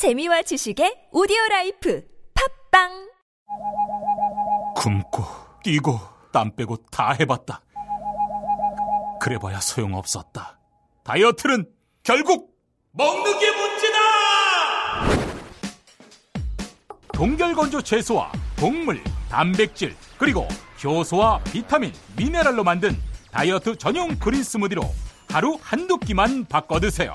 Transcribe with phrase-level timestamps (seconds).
[0.00, 2.02] 재미와 지식의 오디오 life
[2.70, 3.10] 팟빵
[4.74, 5.22] 굶고
[5.62, 6.00] 뛰고
[6.32, 7.60] 땀 빼고 다 해봤다.
[9.20, 10.58] 그래봐야 소용없었다.
[11.04, 11.66] 다이어트는
[12.02, 12.58] 결국
[12.92, 13.98] 먹는 게 문제다!
[17.12, 20.48] 동결건조 채소와 곡물, 단백질, 그리고
[20.82, 22.96] 효소와 비타민, 미네랄로 만든
[23.30, 24.80] 다이어트 전용 green smoothie로
[25.28, 27.14] 하루 한두 끼만 바꿔 드세요.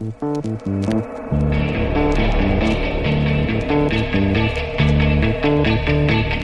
[0.00, 0.64] Thank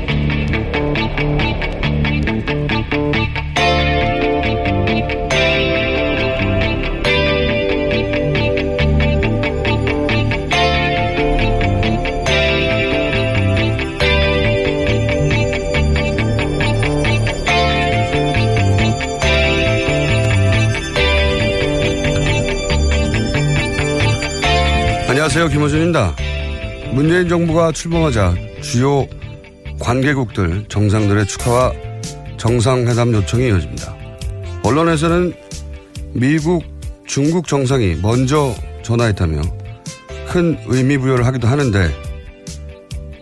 [0.00, 0.05] you.
[25.36, 25.54] 안녕하세요.
[25.54, 26.16] 김호준입니다.
[26.94, 29.06] 문재인 정부가 출범하자 주요
[29.78, 31.74] 관계국들 정상들의 축하와
[32.38, 33.94] 정상회담 요청이 이어집니다.
[34.62, 35.34] 언론에서는
[36.14, 36.64] 미국,
[37.06, 39.42] 중국 정상이 먼저 전화했다며
[40.28, 41.90] 큰 의미 부여를 하기도 하는데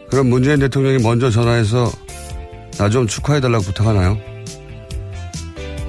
[0.09, 1.91] 그럼 문재인 대통령이 먼저 전화해서
[2.79, 4.17] 나 좀 축하해달라고 부탁하나요?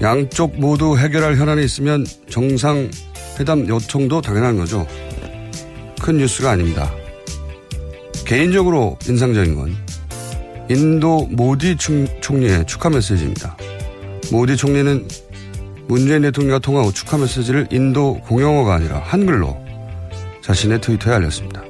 [0.01, 4.87] 양쪽 모두 해결할 현안이 있으면 정상회담 요청도 당연한 거죠.
[6.05, 6.93] 큰 뉴스가 아닙니다.
[8.27, 9.75] 개인적으로 인상적인 건
[10.69, 13.57] 인도 모디 총리의 축하 메시지입니다.
[14.31, 15.07] 모디 총리는
[15.87, 19.57] 문재인 대통령과 통화 후 축하 메시지를 인도 공용어가 아니라 한글로
[20.43, 21.63] 자신의 트위터에 알렸습니다.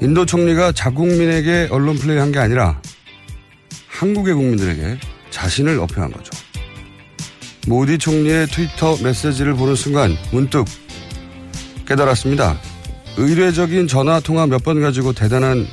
[0.00, 2.80] 인도 총리가 자국민에게 언론 플레이한 게 아니라
[3.88, 4.96] 한국의 국민들에게
[5.28, 6.30] 자신을 어필한 거죠.
[7.66, 10.64] 모디 총리의 트위터 메시지를 보는 순간 문득
[11.86, 12.75] 깨달았습니다.
[13.16, 15.66] 의례적인 전화 통화 몇 번 가지고 대단한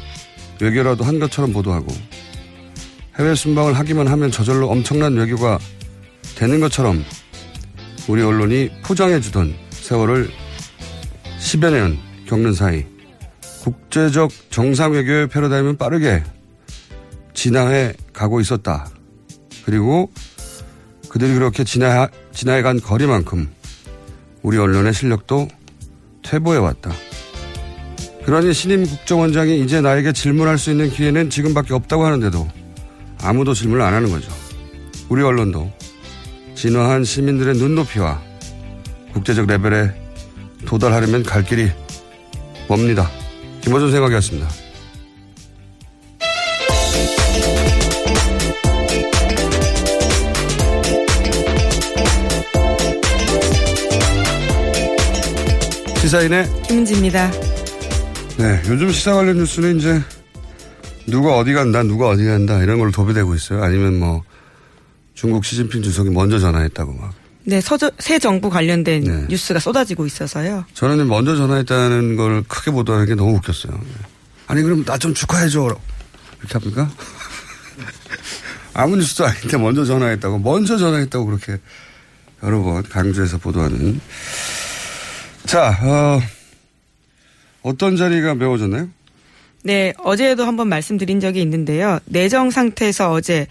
[0.61, 1.87] 외교라도 한 것처럼 보도하고
[3.19, 5.59] 해외 순방을 하기만 하면 저절로 엄청난 외교가
[6.35, 7.03] 되는 것처럼
[8.07, 10.29] 우리 언론이 포장해주던 세월을
[11.39, 12.85] 10여 년 겪는 사이
[13.61, 16.23] 국제적 정상 외교의 패러다임은 빠르게
[17.33, 18.89] 진화해 가고 있었다.
[19.65, 20.11] 그리고
[21.09, 23.49] 그들이 그렇게 진화, 진화해간 거리만큼
[24.41, 25.47] 우리 언론의 실력도
[26.23, 26.91] 퇴보해왔다.
[28.25, 32.47] 그러니 신임 국정원장이 이제 나에게 질문할 수 있는 기회는 지금밖에 없다고 하는데도
[33.21, 34.31] 아무도 질문을 안 하는 거죠.
[35.09, 35.71] 우리 언론도
[36.55, 38.21] 진화한 시민들의 눈높이와
[39.13, 39.91] 국제적 레벨에
[40.65, 41.69] 도달하려면 갈 길이
[42.67, 43.09] 멉니다.
[43.61, 44.47] 김호준 생각이었습니다.
[56.01, 57.52] 시사인의 김은지입니다.
[58.37, 60.01] 네, 요즘 시사 관련 뉴스는 이제
[61.07, 63.63] 누가 어디 간다, 누가 어디 간다 이런 걸로 도배되고 있어요.
[63.63, 64.23] 아니면 뭐
[65.13, 67.13] 중국 시진핑 주석이 먼저 전화했다고 막.
[67.45, 69.25] 네, 서저, 새 정부 관련된 네.
[69.29, 70.65] 뉴스가 쏟아지고 있어서요.
[70.73, 73.79] 저는 먼저 전화했다는 걸 크게 보도하는 게 너무 웃겼어요.
[74.47, 75.75] 아니 그럼 나 좀 축하해줘.
[76.39, 76.89] 이렇게 합니까?
[78.73, 81.57] 아무 뉴스도 아닌데 먼저 전화했다고 먼저 전화했다고 그렇게
[82.41, 83.99] 여러 번 강조해서 보도하는.
[85.45, 86.21] 자, 어,
[87.63, 88.89] 어떤 자리가 메워졌나요?
[89.63, 91.99] 네, 어제도 한번 말씀드린 적이 있는데요.
[92.05, 93.47] 내정 상태에서 어제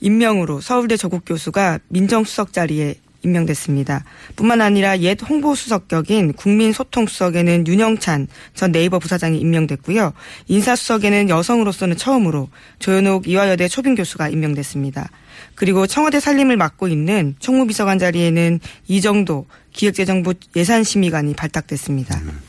[0.00, 4.04] 임명으로 서울대 조국 교수가 민정수석 자리에 임명됐습니다.
[4.36, 10.12] 뿐만 아니라 옛 홍보수석 격인 국민소통수석에는 윤영찬 전 네이버 부사장이 임명됐고요.
[10.48, 15.08] 인사수석에는 여성으로서는 처음으로 조현옥 이화여대 초빙 교수가 임명됐습니다.
[15.54, 22.18] 그리고 청와대 살림을 맡고 있는 총무비서관 자리에는 이정도 기획재정부 예산심의관이 발탁됐습니다.
[22.18, 22.40] 음,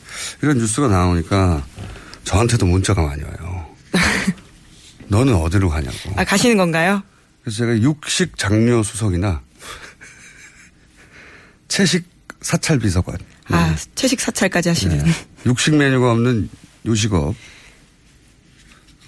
[0.42, 1.64] 이런 뉴스가 나오니까
[2.24, 3.66] 저한테도 문자가 많이 와요.
[5.08, 5.96] 너는 어디로 가냐고.
[6.16, 7.02] 아, 가시는 건가요?
[7.42, 9.40] 그래서 제가 육식 장려 수석이나
[11.68, 12.04] 채식
[12.40, 13.16] 사찰 비서관.
[13.48, 13.76] 아, 네.
[13.94, 14.98] 채식 사찰까지 하시는.
[14.98, 15.12] 네.
[15.46, 16.48] 육식 메뉴가 없는
[16.86, 17.34] 요식업.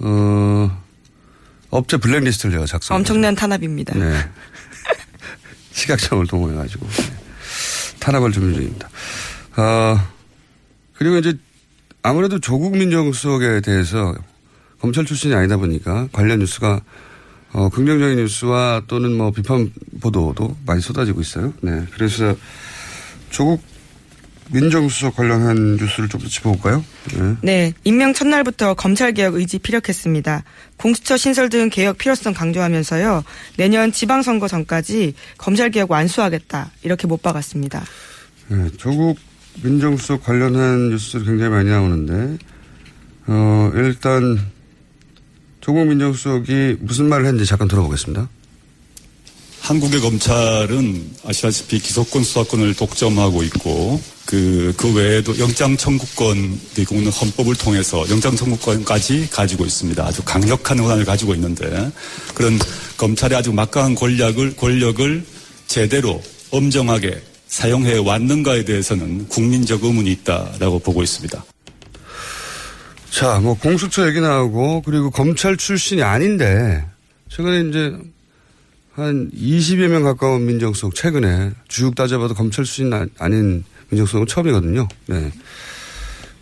[0.01, 0.83] 어,
[1.71, 2.97] 업체 블랙리스트를 제가 작성.
[2.97, 3.95] 엄청난 탄압입니다.
[3.95, 4.29] 네.
[5.73, 7.05] 식약청을 동원해가지고 네.
[8.01, 8.89] 탄압을 준비 중입니다.
[9.57, 9.99] 어,
[10.99, 11.35] 그리고 이제
[12.03, 14.15] 아무래도 조국 민정수석에 대해서
[14.81, 16.81] 검찰 출신이 아니다 보니까 관련 뉴스가
[17.53, 21.55] 어, 긍정적인 뉴스와 또는 뭐 비판 보도도 많이 쏟아지고 있어요.
[21.63, 21.85] 네.
[21.95, 22.37] 그래서
[23.31, 23.63] 조국
[24.51, 26.85] 민정수석 관련한 뉴스를 좀 더 짚어볼까요?
[27.15, 27.37] 네.
[27.43, 27.73] 네.
[27.85, 30.43] 임명 첫날부터 검찰개혁 의지 피력했습니다.
[30.79, 33.25] 공수처 신설 등 개혁 필요성 강조하면서요.
[33.57, 36.71] 내년 지방선거 전까지 검찰개혁 완수하겠다.
[36.83, 37.85] 이렇게 못 박았습니다.
[38.49, 38.69] 네.
[38.79, 39.19] 조국
[39.63, 42.39] 민정수석 관련한 뉴스 굉장히 많이 나오는데,
[43.27, 44.39] 어, 일단
[45.61, 48.29] 조국 민정수석이 무슨 말을 했는지 잠깐 들어보겠습니다.
[49.61, 58.09] 한국의 검찰은 아시다시피 기소권 수사권을 독점하고 있고 그, 그 외에도 영장 청구권 그리고는 헌법을 통해서
[58.09, 60.03] 영장 청구권까지 가지고 있습니다.
[60.03, 61.91] 아주 강력한 권한을 가지고 있는데
[62.35, 62.59] 그런
[62.97, 65.25] 검찰의 아주 막강한 권력을, 권력을
[65.67, 71.45] 제대로 엄정하게 사용해 왔는가에 대해서는 국민적 의문이 있다라고 보고 있습니다.
[73.11, 76.87] 자, 뭐 공수처 얘기 나오고 그리고 검찰 출신이 아닌데
[77.31, 77.97] 최근에 이제
[78.93, 84.87] 한 20여 명 가까운 민정수석 최근에 주육 따져봐도 검찰 출신 아닌 민정수석은 처음이거든요.
[85.07, 85.33] 네.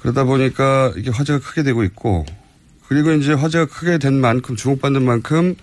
[0.01, 2.27] 그러다 보니까 이게 화제가 크게 되고 있고
[2.89, 5.55] 그리고 이제 화제가 크게 된 만큼 주목받는 만큼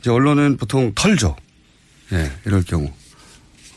[0.00, 1.36] 이제 언론은 보통 털죠.
[2.12, 2.90] 예, 네, 이럴 경우.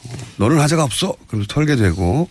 [0.06, 1.16] 어, 너는 화제가 없어.
[1.28, 2.30] 그럼 털게 되고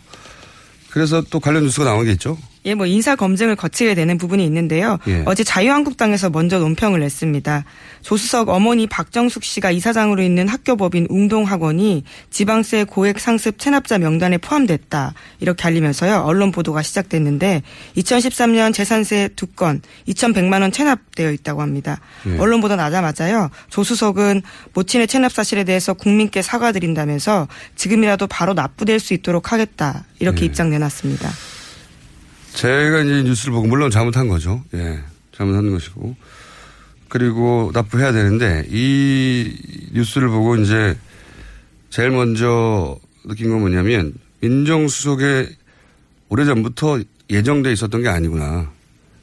[0.90, 2.37] 그래서 또 관련 뉴스가 있죠.
[2.65, 4.99] 예, 뭐 인사 검증을 거치게 되는 부분이 있는데요.
[5.09, 5.23] 예.
[5.27, 7.65] 어제 자유한국당에서 먼저 논평을 냈습니다.
[8.03, 15.15] 조수석 어머니 박정숙 씨가 이사장으로 있는 학교법인 웅동학원이 지방세 고액 상습 체납자 명단에 포함됐다.
[15.41, 16.23] 이렇게 알리면서요.
[16.25, 17.62] 언론 보도가 시작됐는데
[17.97, 22.01] 2013년 재산세 두 건 2,100만 원 체납되어 있다고 합니다.
[22.27, 22.39] 예.
[22.39, 23.51] 언론 보도 나자마자요.
[23.69, 24.43] 조수석은
[24.75, 30.05] 모친의 체납 사실에 대해서 국민께 사과드린다면서 지금이라도 바로 납부될 수 있도록 하겠다.
[30.21, 30.47] 이렇게 예.
[30.47, 31.29] 입장 내놨습니다.
[32.55, 34.62] 제가 이제 뉴스를 보고 물론 잘못한 거죠.
[34.75, 35.00] 예.
[35.32, 36.17] 잘못한 것이고.
[37.08, 40.97] 그리고 납부해야 되는데 이 뉴스를 보고 이제
[41.91, 45.49] 제일 먼저 느낀 건 뭐냐면 민정수석에
[46.29, 48.70] 오래전부터 예정돼 있었던 게 아니구나.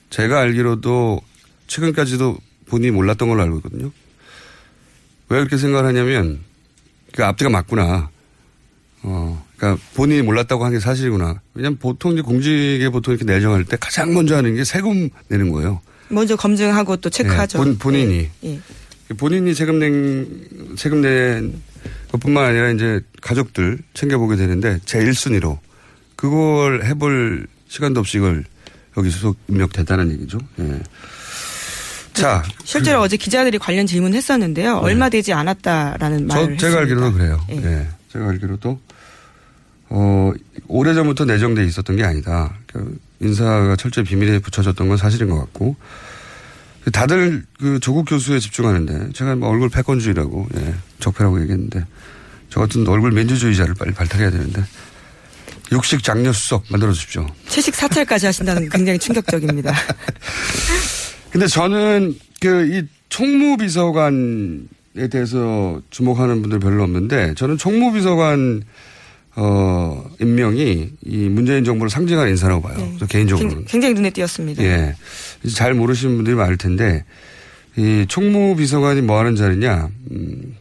[0.10, 1.22] 제가 알기로도
[1.68, 3.92] 최근까지도 본인이 몰랐던 걸로 알고 있거든요.
[5.30, 6.40] 왜 그렇게 생각을 하냐면
[7.14, 8.10] 그 앞뒤가 맞구나.
[9.04, 11.42] 어, 그러니까 본인이 몰랐다고 한 게 사실이구나.
[11.56, 15.82] 왜냐하면 보통 이제 공직에 보통 이렇게 내정할 때 가장 먼저 하는 게 세금 내는 거예요.
[16.10, 17.58] 먼저 검증하고 또 체크하죠.
[17.58, 18.30] 네, 본, 본인이.
[18.42, 18.60] 네.
[19.10, 19.16] 네.
[19.18, 20.48] 본인이 세금 낸,
[20.78, 21.62] 세금 낸
[22.12, 25.58] 것뿐만 아니라 이제 가족들 챙겨보게 되는데 제 1순위로
[26.16, 28.44] 그걸 해볼 시간도 없이 이걸
[28.98, 30.38] 여기 소속 입력됐다는 얘기죠.
[30.60, 30.82] 예.
[32.14, 32.44] 자.
[32.64, 34.76] 실제로 그, 어제 기자들이 관련 질문 했었는데요.
[34.76, 34.80] 네.
[34.82, 36.58] 얼마 되지 않았다라는 말을.
[36.58, 37.40] 저, 제가 알기로는 그래요.
[37.50, 37.56] 예.
[37.60, 37.88] 네.
[38.12, 38.80] 제가 알기로도
[39.90, 40.32] 어,
[40.68, 42.54] 오래전부터 내정돼 있었던 게 아니다.
[42.68, 45.76] 그 인사가 철저히 비밀에 붙여졌던 건 사실인 것 같고
[46.92, 51.86] 다들 그 조국 교수에 집중하는데 제가 뭐 얼굴 패권주의라고 예, 적폐라고 얘기했는데
[52.50, 54.64] 저 같은 얼굴 민주주의자를 빨리 발탁해야 되는데
[55.72, 57.28] 육식 장려 수석 만들어 주십시오.
[57.48, 59.74] 채식 사찰까지 하신다는 굉장히 충격적입니다.
[61.32, 68.64] 근데 저는 그 이 총무비서관에 대해서 주목하는 분들 별로 없는데 저는 총무비서관
[69.40, 72.76] 어, 임명이 이 문재인 정부를 상징하는 인사라고 봐요.
[72.76, 72.98] 네.
[73.08, 73.66] 개인적으로는.
[73.66, 74.64] 굉장히 눈에 띄었습니다.
[74.64, 74.96] 예.
[75.54, 77.06] 잘 모르시는 분들이 많을 텐데
[77.76, 79.90] 이 총무비서관이 뭐 하는 자리냐.
[80.12, 80.56] 음,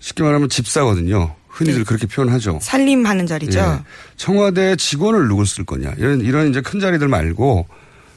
[0.00, 1.34] 쉽게 말하면 집사거든요.
[1.48, 1.84] 흔히들 네.
[1.84, 2.60] 그렇게 표현하죠.
[2.62, 3.58] 살림하는 자리죠.
[3.58, 3.84] 예.
[4.16, 5.92] 청와대 직원을 누굴 쓸 거냐.
[5.98, 7.66] 이런, 이런 이제 큰 자리들 말고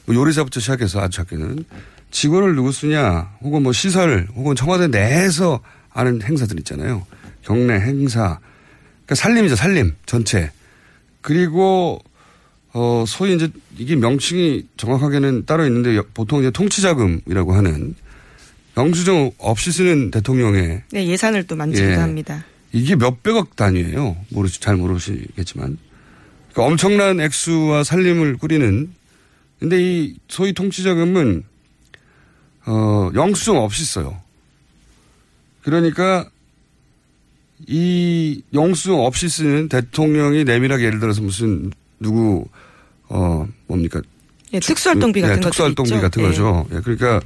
[0.06, 1.66] 뭐 요리사부터 시작해서 아주 작게는
[2.10, 7.06] 직원을 누구 쓰냐 혹은 뭐 시설 혹은 청와대 내에서 하는 행사들 있잖아요.
[7.42, 8.38] 경례 행사
[9.10, 10.52] 그러니까 살림이죠, 살림 전체.
[11.20, 12.00] 그리고
[12.72, 17.96] 어, 소위 이제 이게 명칭이 정확하게는 따로 있는데 보통 이제 통치자금이라고 하는
[18.76, 21.96] 영수증 없이 쓰는 대통령의 네, 예산을 또 만지기도 예.
[21.96, 22.44] 합니다.
[22.70, 24.16] 이게 몇백억 단위예요.
[24.28, 25.76] 모르시 잘 모르시겠지만
[26.52, 28.92] 그러니까 엄청난 액수와 살림을 꾸리는
[29.58, 31.42] 근데 이 소위 통치자금은
[32.66, 34.22] 어 영수증 없이 써요.
[35.62, 36.30] 그러니까
[37.66, 42.46] 이 영수증 없이 쓰는 대통령이 내밀하게 예를 들어서 무슨 누구
[43.08, 44.00] 어 뭡니까
[44.52, 46.00] 예, 특수활동비 같은 네, 것도 특수활동비 있죠.
[46.00, 46.26] 같은 예.
[46.26, 46.66] 거죠.
[46.72, 47.20] 예, 그러니까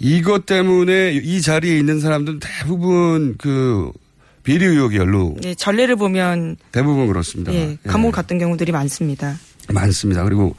[0.00, 3.90] 이것 때문에 이 자리에 있는 사람들은 대부분 그
[4.42, 7.52] 비리 의혹이 연루 예, 전례를 보면 대부분 그렇습니다.
[7.52, 9.36] 예, 감옥 갔던 경우들이 많습니다.
[9.70, 10.24] 많습니다.
[10.24, 10.54] 그리고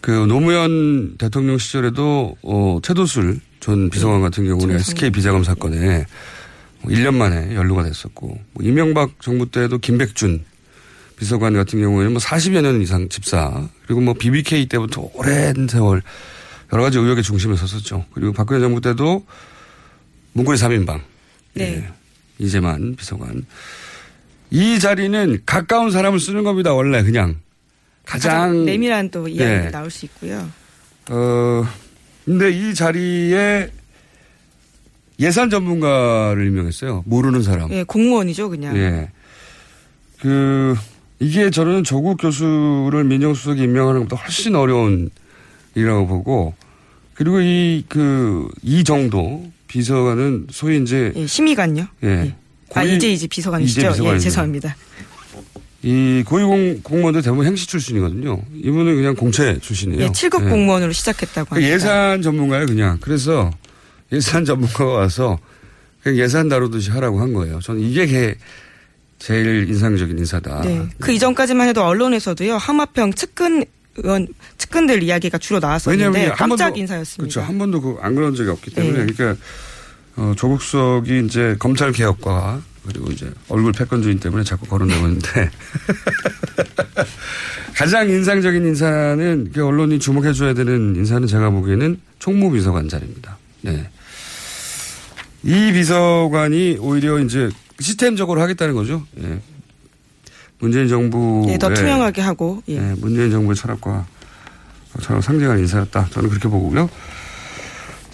[0.00, 6.04] 그 노무현 대통령 시절에도 어 최도술 전 비서관 같은 경우는 SK 비자금 사건에
[6.90, 10.44] 1년 만에 연루가 됐었고 뭐 이명박 정부 때도 김백준
[11.16, 16.02] 비서관 같은 경우에는 뭐 40여 년 이상 집사 그리고 뭐 BBK 때부터 오랜 세월
[16.72, 18.06] 여러 가지 의혹의 중심에 섰었죠.
[18.12, 19.24] 그리고 박근혜 정부 때도
[20.32, 21.00] 문고리 3인방
[21.54, 21.88] 네.
[22.38, 23.44] 이재만 비서관
[24.50, 26.72] 이 자리는 가까운 사람을 쓰는 겁니다.
[26.74, 27.38] 원래 그냥
[28.04, 29.70] 가장, 가장 내밀한 또 이야기가 네.
[29.70, 30.48] 나올 수 있고요.
[31.10, 31.66] 어
[32.24, 33.70] 근데 이 자리에
[35.20, 37.02] 예산 전문가를 임명했어요.
[37.06, 37.70] 모르는 사람.
[37.72, 38.76] 예, 공무원이죠, 그냥.
[38.76, 39.10] 예.
[40.20, 40.74] 그,
[41.20, 45.10] 이게 저는 조국 교수를 민정수석에 임명하는 것보다 훨씬 어려운
[45.74, 46.54] 일이라고 보고,
[47.14, 51.12] 그리고 이, 그, 이 정도 비서관은 소위 이제.
[51.14, 51.86] 예, 심의관요.
[52.04, 52.34] 예.
[52.74, 53.80] 아, 고위- 이제 이제 비서관이시죠?
[53.80, 54.22] 이제 예, 비서관이죠.
[54.24, 54.76] 죄송합니다.
[55.84, 58.40] 이 고위공, 공무원들 대부분 행시 출신이거든요.
[58.54, 60.02] 이분은 그냥 공채 출신이에요.
[60.04, 60.50] 예, 7급 예.
[60.50, 61.74] 공무원으로 시작했다고 그 합니다.
[61.74, 62.98] 예산 전문가예요, 그냥.
[63.00, 63.50] 그래서
[64.12, 65.38] 예산 전문가가 와서
[66.02, 67.60] 그냥 예산 다루듯이 하라고 한 거예요.
[67.60, 68.34] 저는 이게 개-
[69.18, 70.62] 제일 인상적인 인사다.
[70.62, 70.86] 네.
[71.00, 73.64] 그 이전까지만 해도 언론에서도요, 하마평 측근
[73.96, 74.26] 의원,
[74.58, 77.22] 측근들 이야기가 주로 나왔었는데 왜냐하면 한 깜짝 번도- 인사였습니다.
[77.22, 77.40] 그렇죠.
[77.48, 79.12] 한 번도 그 안 그런 적이 없기 때문에 네.
[79.12, 79.40] 그러니까
[80.16, 85.50] 어, 조국 수석이 이제 검찰 개혁과 그리고 이제 얼굴 패권주의 때문에 자꾸 거론되고 있는데
[87.76, 93.38] 가장 인상적인 인사는 그 언론이 주목해줘야 되는 인사는 제가 보기에는 총무비서관 자리입니다.
[93.62, 93.88] 네.
[95.44, 99.04] 이 비서관이 오히려 이제 시스템적으로 하겠다는 거죠.
[99.22, 99.40] 예.
[100.58, 102.78] 문재인 정부 예, 더 투명하게 하고, 예.
[102.78, 104.06] 네, 문재인 정부의 철학과
[105.00, 106.08] 철학 상징하는 인사였다.
[106.10, 106.88] 저는 그렇게 보고요.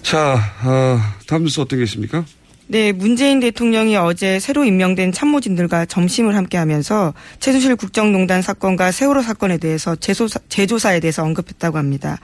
[0.01, 2.25] 자, 어, 다음 뉴스 어떤 게 있습니까?
[2.71, 9.59] 네, 문재인 대통령이 어제 새로 임명된 참모진들과 점심을 함께 하면서 최순실 국정농단 사건과 세월호 사건에
[9.59, 12.19] 대해서 재조사, 재조사에 대해서 언급했다고 합니다.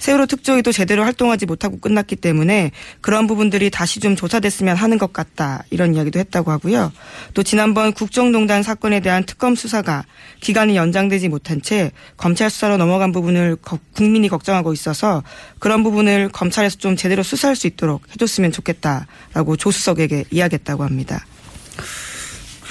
[0.00, 2.70] 세월호 특조위도 제대로 활동하지 못하고 끝났기 때문에
[3.02, 5.62] 그런 부분들이 다시 좀 조사됐으면 하는 것 같다.
[5.68, 6.90] 이런 이야기도 했다고 하고요.
[7.34, 10.06] 또 지난번 국정농단 사건에 대한 특검 수사가
[10.40, 15.22] 기간이 연장되지 못한 채 검찰 수사로 넘어간 부분을 거- 국민이 걱정하고 있어서
[15.58, 21.26] 그런 부분을 검찰에서 좀 제대로 수사할 수 있도록 해줬으면 좋겠다라고 조수석에게 이야기했다고 합니다.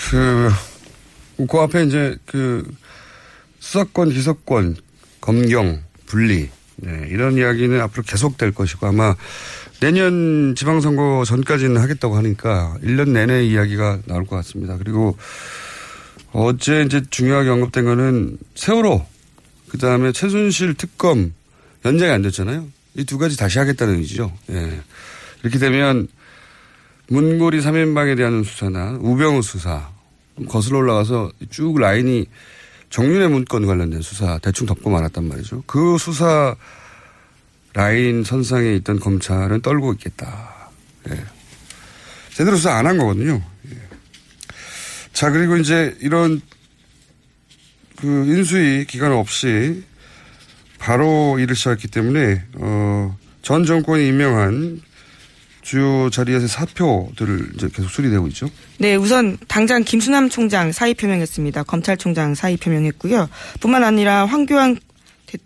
[0.10, 0.50] 그,
[1.48, 2.68] 그 앞에 이제 그
[3.60, 4.78] 수사권, 기소권,
[5.22, 6.50] 검경, 분리,
[6.82, 9.16] 네, 이런 이야기는 앞으로 계속될 것이고 아마
[9.80, 14.78] 내년 지방선거 전까지는 하겠다고 하니까 1년 내내 이야기가 나올 것 같습니다.
[14.78, 15.18] 그리고
[16.32, 19.06] 어제 이제 중요하게 언급된 거는 세월호,
[19.70, 21.34] 그 다음에 최순실 특검
[21.86, 22.68] 연장이 안 됐잖아요.
[22.96, 24.32] 이 두 가지 다시 하겠다는 의지죠.
[24.52, 24.82] 예.
[25.42, 26.08] 이렇게 되면
[27.08, 29.90] 문고리 3인방에 대한 수사나 우병우 수사
[30.48, 32.26] 거슬러 올라가서 쭉 라인이
[32.90, 35.64] 정윤의 문건 관련된 수사 대충 덮고 말았단 말이죠.
[35.68, 36.56] 그 수사
[37.74, 40.70] 라인 선상에 있던 검찰은 떨고 있겠다.
[41.10, 41.24] 예.
[42.34, 43.42] 제대로 수사 안 한 거거든요.
[43.72, 43.78] 예.
[45.14, 46.42] 자, 그리고 이제 이런
[47.98, 49.84] 그 인수위 기간 없이
[50.80, 54.82] 바로 일을 시작했기 때문에, 어, 전 정권이 임명한
[55.74, 58.50] 주요 자리에서 사표들을 이제 계속 수리되고 있죠.
[58.80, 61.62] 네, 우선 당장 김수남 총장 사의 표명했습니다.
[61.62, 63.30] 검찰총장 사의 표명했고요.
[63.60, 64.80] 뿐만 아니라 황교안
[65.28, 65.38] 대-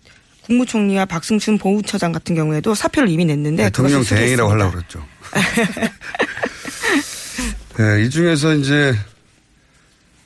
[0.43, 4.49] 국무총리와 박승춘 보훈처장 같은 경우에도 사표를 이미 냈는데 대통령 그것을 대행이라고.
[4.49, 5.05] 하려고 그랬죠.
[7.77, 8.95] 네, 이 중에서 이제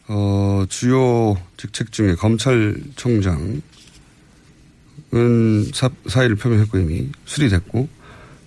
[0.09, 3.63] 어, 주요 직책 중에 검찰총장은
[5.73, 7.89] 사, 사의를 표명했고 이미 수리됐고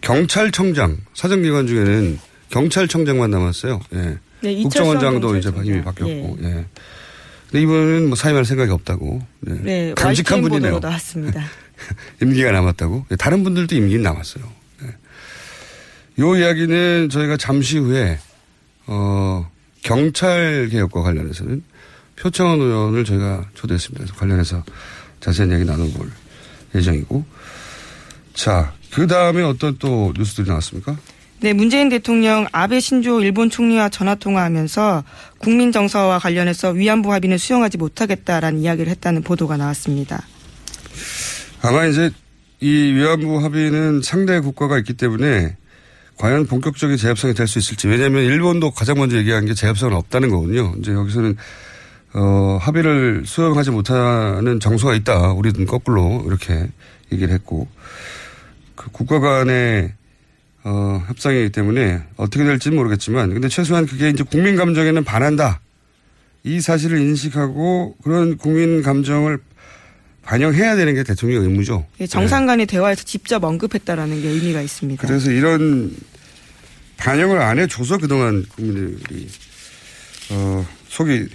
[0.01, 2.19] 경찰청장 사정기관 중에는
[2.51, 3.81] 경찰청장만 남았어요.
[3.95, 4.19] 예.
[4.43, 5.53] 네, 국정원장도 이제.
[5.65, 6.39] 이미 바뀌었고.
[6.43, 6.67] 예.
[7.51, 9.23] 근데 이분은 뭐 사임할 생각이 없다고.
[9.41, 9.55] 네.
[9.63, 10.79] 네, YTN 분이네요.
[10.79, 11.45] 나왔습니다.
[12.23, 13.07] 임기가 남았다고?
[13.09, 14.45] 네, 다른 분들도 임기는 남았어요.
[14.83, 14.89] 네.
[16.21, 18.19] 요 이야기는 저희가 잠시 후에,
[18.87, 19.51] 어,
[19.83, 21.63] 경찰 개혁과 관련해서는
[22.17, 24.05] 표창원 의원을 저희가 초대했습니다.
[24.05, 24.65] 그래서 관련해서
[25.21, 26.11] 자세한 얘기 나눠볼
[26.75, 27.25] 예정이고.
[28.35, 30.97] 자, 그 다음에 어떤 또 뉴스들이 나왔습니까?
[31.41, 35.05] 네, 문재인 대통령 아베 신조 일본 총리와 전화 통화하면서
[35.39, 40.23] 국민 정서와 관련해서 위안부 합의는 수용하지 못하겠다라는 이야기를 했다는 보도가 나왔습니다.
[41.63, 42.11] 아마 이제
[42.61, 45.57] 이 위안부 합의는 상대 국가가 있기 때문에
[46.19, 50.75] 과연 본격적인 재협상이 될 수 있을지 왜냐하면 일본도 가장 먼저 얘기한 게 재협상은 없다는 거거든요.
[50.79, 51.37] 이제 여기서는
[52.13, 55.33] 어, 합의를 수용하지 못하는 정서가 있다.
[55.33, 56.67] 우리는 거꾸로 이렇게
[57.13, 57.67] 얘기를 했고
[58.81, 59.93] 그 국가 간의
[60.65, 65.61] 어, 협상이기 때문에 어떻게 될지는 모르겠지만 근데 최소한 그게 이제 국민 감정에는 반한다.
[66.45, 69.39] 이 사실을 인식하고 그런 국민 감정을
[70.23, 71.87] 반영해야 되는 게 대통령 의무죠.
[72.01, 72.73] 예, 정상 간의 네.
[72.73, 75.07] 대화에서 직접 언급했다라는 게 의미가 있습니다.
[75.07, 75.95] 그래서 이런
[76.97, 79.29] 반영을 안 해줘서 그동안 국민들이
[80.31, 81.29] 어, 속이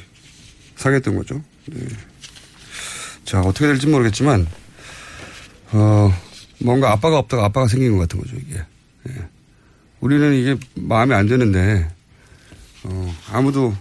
[0.77, 1.43] 상했던 거죠.
[1.67, 1.85] 네.
[3.23, 4.47] 자 어떻게 될지 모르겠지만
[5.73, 6.11] 어,
[6.65, 8.59] 뭔가 아빠가 없다가 아빠가 생긴 것 같은 거죠 이게.
[9.03, 9.13] 네.
[10.01, 11.87] 우리는 이게 마음에 안 드는데
[12.83, 13.75] 어, 아무도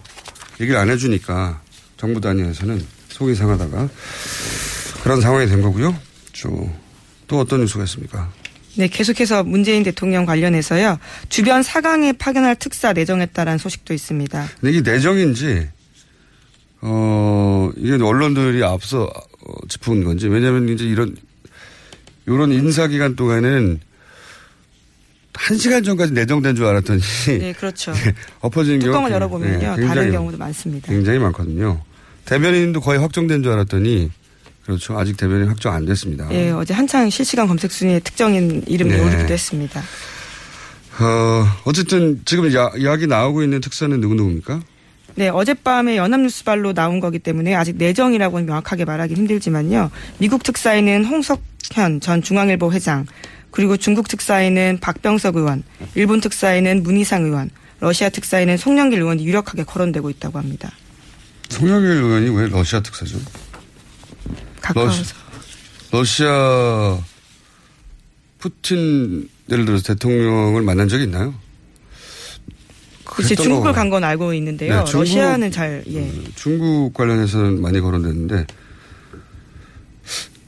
[0.61, 1.61] 얘기를 안 해주니까
[1.97, 3.89] 정부 단위에서는 속이 상하다가
[5.03, 5.95] 그런 상황이 된 거고요.
[7.27, 8.31] 또 어떤 뉴스가 있습니까?
[8.75, 10.99] 네, 계속해서 문재인 대통령 관련해서요.
[11.29, 14.47] 주변 사강에 파견할 특사 내정했다라는 소식도 있습니다.
[14.59, 15.69] 근데 이게 내정인지
[16.81, 21.15] 어 이게 언론들이 앞서 어, 짚은 건지 왜냐하면 이제 이런
[22.27, 23.79] 이런 인사 기간 동안에는
[25.33, 27.01] 한 시간 전까지 내정된 줄 알았더니
[27.39, 27.93] 네 그렇죠.
[28.39, 30.87] 엎어진 경우 뚜껑을 열어보면요 네, 다른 경우도 많습니다.
[30.87, 31.81] 굉장히 많거든요.
[32.25, 34.11] 대변인도 거의 확정된 줄 알았더니
[34.65, 34.97] 그렇죠.
[34.97, 36.27] 아직 대변인 확정 안 됐습니다.
[36.31, 38.99] 예, 어제 한창 실시간 검색 순위에 특정인 이름이 네.
[38.99, 39.81] 오르기도 했습니다.
[40.99, 44.61] 어, 어쨌든 지금 야, 이야기 나오고 있는 특사는 누구 누구입니까?
[45.15, 49.89] 네, 어젯밤에 연합뉴스발로 나온 거기 때문에 아직 내정이라고는 명확하게 말하기 힘들지만요.
[50.17, 53.05] 미국 특사에는 홍석현 전 중앙일보 회장,
[53.51, 55.63] 그리고 중국 특사에는 박병석 의원,
[55.95, 57.49] 일본 특사에는 문희상 의원,
[57.79, 60.71] 러시아 특사에는 송영길 의원이 유력하게 거론되고 있다고 합니다.
[61.49, 63.17] 송영길 의원이 왜 러시아 특사죠?
[64.59, 65.15] 가까워서.
[65.91, 66.99] 러시, 아
[68.39, 71.33] 푸틴 예를 들어서 대통령을 만난 적이 있나요?
[73.05, 74.79] 글쎄 중국을 간 건 알고 있는데요.
[74.79, 75.99] 네, 중국, 러시아는 잘 예.
[75.99, 78.45] 음, 중국 관련해서는 많이 거론됐는데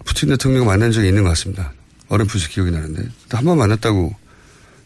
[0.06, 1.74] 푸틴 대통령 만난 적이 있는 것 같습니다.
[2.10, 4.14] 어렴풋이 기억이 나는데 한 번 만났다고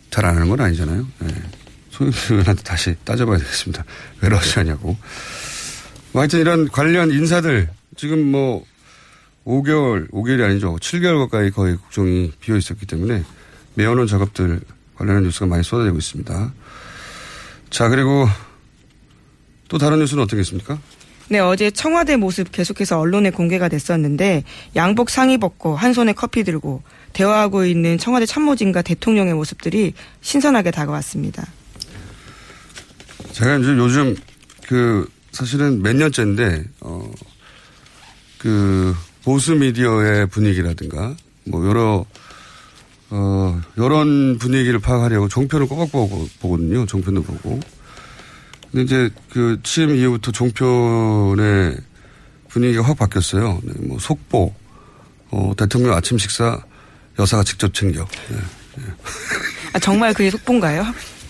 [0.09, 1.07] 잘 안 하는 건 아니잖아요.
[1.19, 1.27] 네.
[2.11, 3.85] 소유한테 다시 따져봐야 되겠습니다.
[4.21, 4.97] 왜 러시아냐고.
[6.11, 8.65] 뭐 하여튼 이런 관련 인사들 지금 뭐
[9.45, 10.75] 5개월, 5개월이 아니죠.
[10.77, 13.23] 7개월 가까이 거의 국정이 비어 있었기 때문에
[13.75, 14.59] 매어놓은 작업들
[14.95, 16.53] 관련한 뉴스가 많이 쏟아지고 있습니다.
[17.71, 18.27] 자, 그리고
[19.67, 20.77] 또 다른 뉴스는 어떻게 있습니까?
[21.29, 24.43] 네, 어제 청와대 모습 계속해서 언론에 공개가 됐었는데
[24.75, 31.47] 양복 상의 벗고 한 손에 커피 들고 대화하고 있는 청와대 참모진과 대통령의 모습들이 신선하게 다가왔습니다.
[33.31, 34.15] 제가 이제 요즘
[34.67, 37.09] 그 사실은 몇 년째인데 어
[38.41, 42.05] 그 보수 미디어의 분위기라든가 뭐 여러
[43.11, 46.85] 어 이런 분위기를 파악하려고 종편을 꼬박 보고 보거든요.
[46.85, 47.59] 종편도 보고.
[48.71, 51.77] 근데 이제 그 취임 이후부터 종편의
[52.47, 53.59] 분위기가 확 바뀌었어요.
[53.63, 54.53] 네, 뭐 속보,
[55.31, 56.63] 어 대통령 아침 식사
[57.19, 58.07] 여사가 직접 챙겨.
[58.29, 58.37] 네,
[58.77, 58.83] 네.
[59.73, 60.85] 아 정말 그게 속보인가요?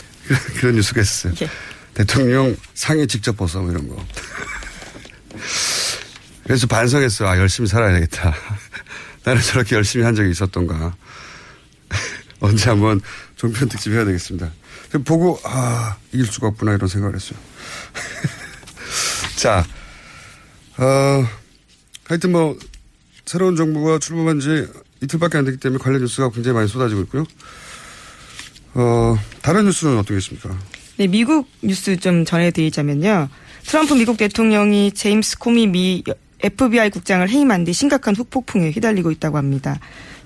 [0.59, 1.33] 그런 뉴스가 있었어요.
[1.41, 1.49] 예.
[1.95, 3.97] 대통령 상의 직접 벗어 뭐 이런 거.
[6.43, 7.27] 그래서 반성했어.
[7.27, 8.35] 아, 열심히 살아야 되겠다.
[9.23, 10.95] 나는 저렇게 열심히 한 적이 있었던가.
[12.41, 12.99] 언제 한번
[13.37, 14.51] 종편 특집 해야 되겠습니다.
[15.05, 17.39] 보고, 아, 이길 수가 없구나, 이런 생각을 했어요.
[19.37, 19.65] 자,
[20.77, 21.25] 어,
[22.05, 22.57] 하여튼 뭐,
[23.25, 24.67] 새로운 정부가 출범한 지
[25.01, 27.25] 이틀밖에 안 되기 때문에 관련 뉴스가 굉장히 많이 쏟아지고 있고요.
[28.73, 30.57] 어, 다른 뉴스는 어떻게 있습니까?
[30.97, 33.29] 네, 미국 뉴스 좀 전해드리자면요.
[33.65, 36.03] 트럼프 미국 대통령이 제임스 코미 미
[36.41, 39.79] FBI 국장을 해임한 뒤 심각한 후폭풍에 휘달리고 있다고 합니다.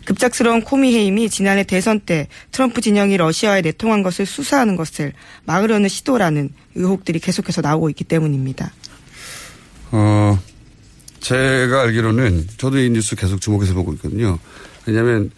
[0.06, 5.14] 급작스러운 코미 해임이 지난해 대선 때 트럼프 진영이 러시아에 내통한 것을 수사하는 것을
[5.46, 8.72] 막으려는 시도라는 의혹들이 계속해서 나오고 있기 때문입니다.
[9.92, 10.40] 어,
[11.20, 14.38] 제가 알기로는 저도 이 뉴스 계속 주목해서 보고 있거든요.
[14.86, 15.32] 왜냐하면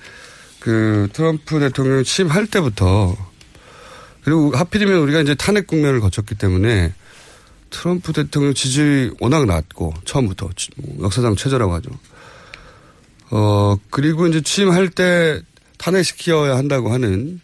[0.59, 3.15] 그 트럼프 대통령 취임할 때부터
[4.23, 6.93] 그리고 하필이면 우리가 이제 탄핵 국면을 거쳤기 때문에
[7.69, 11.89] 트럼프 대통령 지지율이 워낙 낮고 처음부터 뭐 역사상 최저라고 하죠.
[13.29, 15.41] 어 그리고 이제 취임할 때
[15.77, 17.39] 탄핵시켜야 한다고 하는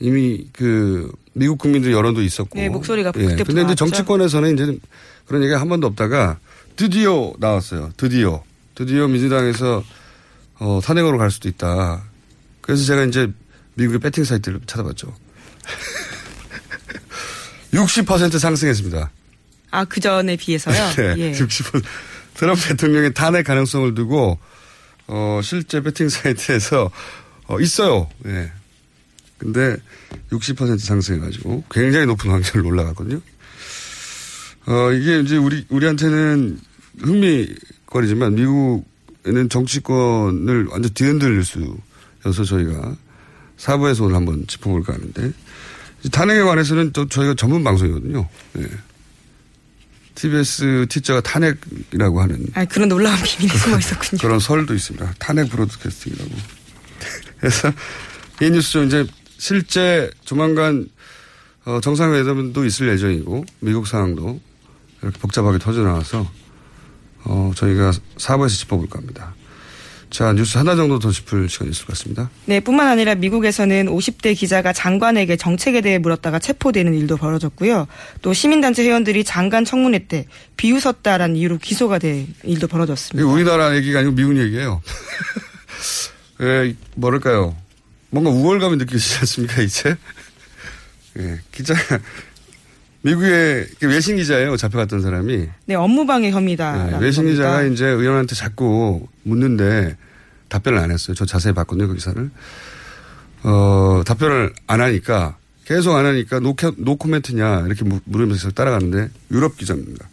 [0.00, 2.58] 이미 그 미국 국민들 여론도 있었고.
[2.58, 3.20] 네, 목소리가 예.
[3.20, 3.74] 그때부터 근데 이제.
[3.74, 4.78] 정치권에서는 이제
[5.26, 6.38] 그런 얘기가 한 번도 없다가
[6.76, 7.92] 드디어 나왔어요.
[7.96, 8.42] 드디어.
[8.74, 9.82] 드디어 민주당에서
[10.58, 12.02] 어, 탄핵으로 갈 수도 있다.
[12.60, 13.30] 그래서 제가 이제
[13.74, 15.14] 미국의 배팅 사이트를 찾아봤죠.
[17.72, 19.10] 60% 상승했습니다.
[19.70, 20.76] 아, 그 전에 비해서요?
[20.96, 21.14] 네.
[21.18, 21.32] 예.
[21.32, 21.82] 60%.
[22.34, 24.38] 트럼프 대통령의 탄핵 가능성을 두고,
[25.08, 26.90] 어, 실제 배팅 사이트에서,
[27.46, 28.08] 어, 있어요.
[28.26, 28.50] 예.
[29.38, 29.76] 근데
[30.30, 33.20] 60% 상승해가지고 굉장히 높은 확률로 올라갔거든요.
[34.66, 36.58] 어, 이게 이제 우리, 우리한테는
[36.98, 42.96] 흥미거리지만 미국에는 정치권을 완전 뒤흔들 수여서 저희가
[43.58, 45.32] 사부에서 오늘 한번 짚어볼까 하는데
[46.10, 48.28] 탄핵에 관해서는 또 저희가 전문 방송이거든요.
[48.58, 48.62] 예.
[50.16, 54.20] TBS 티자가 탄핵이라고 하는 아, 그런 놀라운 비밀이 숨어 있었군요.
[54.20, 55.14] 그런 설도 있습니다.
[55.18, 56.30] 탄핵 브로드캐스팅이라고.
[57.38, 57.72] 그래서
[58.40, 59.06] 이 뉴스 이제
[59.38, 60.88] 실제 조만간
[61.64, 64.40] 어, 정상회담도 있을 예정이고 미국 상황도
[65.02, 66.28] 이렇게 복잡하게 터져 나와서
[67.24, 69.34] 어, 저희가 사부에서 짚어볼까 합니다.
[70.16, 72.30] 자 뉴스 하나 정도 더 짚을 시간이 있을 것 같습니다.
[72.46, 77.86] 네, 뿐만 아니라 미국에서는 50대 기자가 장관에게 정책에 대해 물었다가 체포되는 일도 벌어졌고요.
[78.22, 80.24] 또 시민단체 회원들이 장관 청문회 때
[80.56, 83.28] 비웃었다라는 이유로 기소가 된 일도 벌어졌습니다.
[83.28, 84.80] 우리나라 얘기가 아니고 미국 얘기예요.
[86.40, 87.54] 예, 뭐랄까요.
[88.08, 89.96] 뭔가 우월감이 느껴지지 않습니까, 이제?
[91.18, 91.74] 예, 기자,
[93.02, 95.46] 미국의 외신 기자예요, 잡혀갔던 사람이.
[95.66, 96.86] 네, 업무방해 혐의다.
[96.86, 99.94] 네, 외신 기자가 이제 의원한테 자꾸 묻는데
[100.48, 101.14] 답변을 안 했어요.
[101.14, 102.30] 저 자세히 봤거든요, 그 기사를.
[103.42, 109.56] 어, 답변을 안 하니까 계속 안 하니까 no, no comment냐 이렇게 물- 물으면서 따라가는데 유럽
[109.56, 110.08] 기자입니다.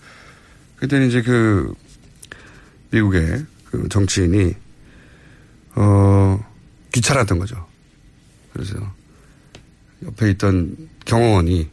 [0.78, 1.74] 그때는 이제 그
[2.92, 4.54] 미국의 그 정치인이
[5.76, 6.46] 어,
[6.92, 7.66] 귀찮았던 거죠.
[8.52, 8.76] 그래서
[10.04, 11.70] 옆에 있던 경호원이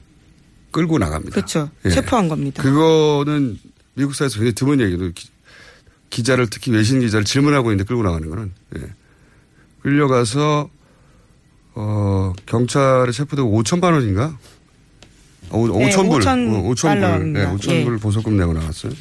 [0.70, 1.34] 끌고 나갑니다.
[1.34, 1.70] 그렇죠.
[1.84, 1.90] 예.
[1.90, 2.62] 체포한 겁니다.
[2.62, 3.58] 그거는
[3.94, 5.28] 미국 사회에서 굉장히 드문 얘기도 기,
[6.10, 8.82] 자를 특히 외신 기자를 질문하고 있는데 끌고 나가는 거는 예.
[9.82, 10.68] 끌려가서
[11.74, 14.36] 어 경찰에 체포되고 5천만 원인가?
[15.50, 17.54] 오, 네, 5천 불, 5천 5천 불, 네, 달러입니다.
[17.56, 17.84] 5천 예.
[17.84, 18.92] 불 보석금 내고 나갔어요.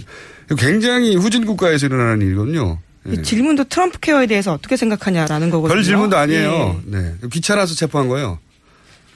[0.57, 2.79] 굉장히 후진 국가에서 일어나는 일이거든요.
[3.07, 3.13] 예.
[3.13, 5.73] 이 질문도 트럼프 케어에 대해서 어떻게 생각하냐라는 거거든요.
[5.75, 6.81] 별 질문도 아니에요.
[6.87, 6.97] 예.
[6.97, 8.39] 네, 귀찮아서 체포한 거예요.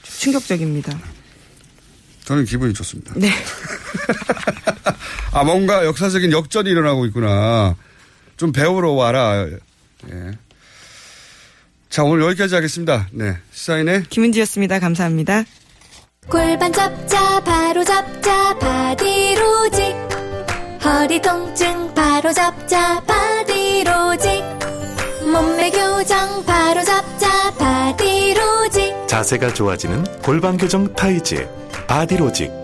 [0.02, 0.98] 충격적입니다.
[2.24, 3.14] 저는 기분이 좋습니다.
[3.16, 3.30] 네.
[5.34, 7.74] 아, 뭔가 역사적인 역전이 일어나고 있구나.
[8.36, 9.46] 좀 배우러 와라.
[10.10, 10.30] 예.
[11.90, 13.08] 자, 오늘 여기까지 하겠습니다.
[13.12, 13.36] 네.
[13.52, 14.78] 시사인의 김은지였습니다.
[14.78, 15.44] 감사합니다.
[16.28, 19.94] 골반 잡자 바로 잡자 바디로직
[20.84, 24.42] 허리 통증 바로 잡자 바디로직
[25.30, 31.46] 몸매 교정 바로 잡자 바디로직 자세가 좋아지는 골반 교정 타이즈
[31.86, 32.63] 바디로직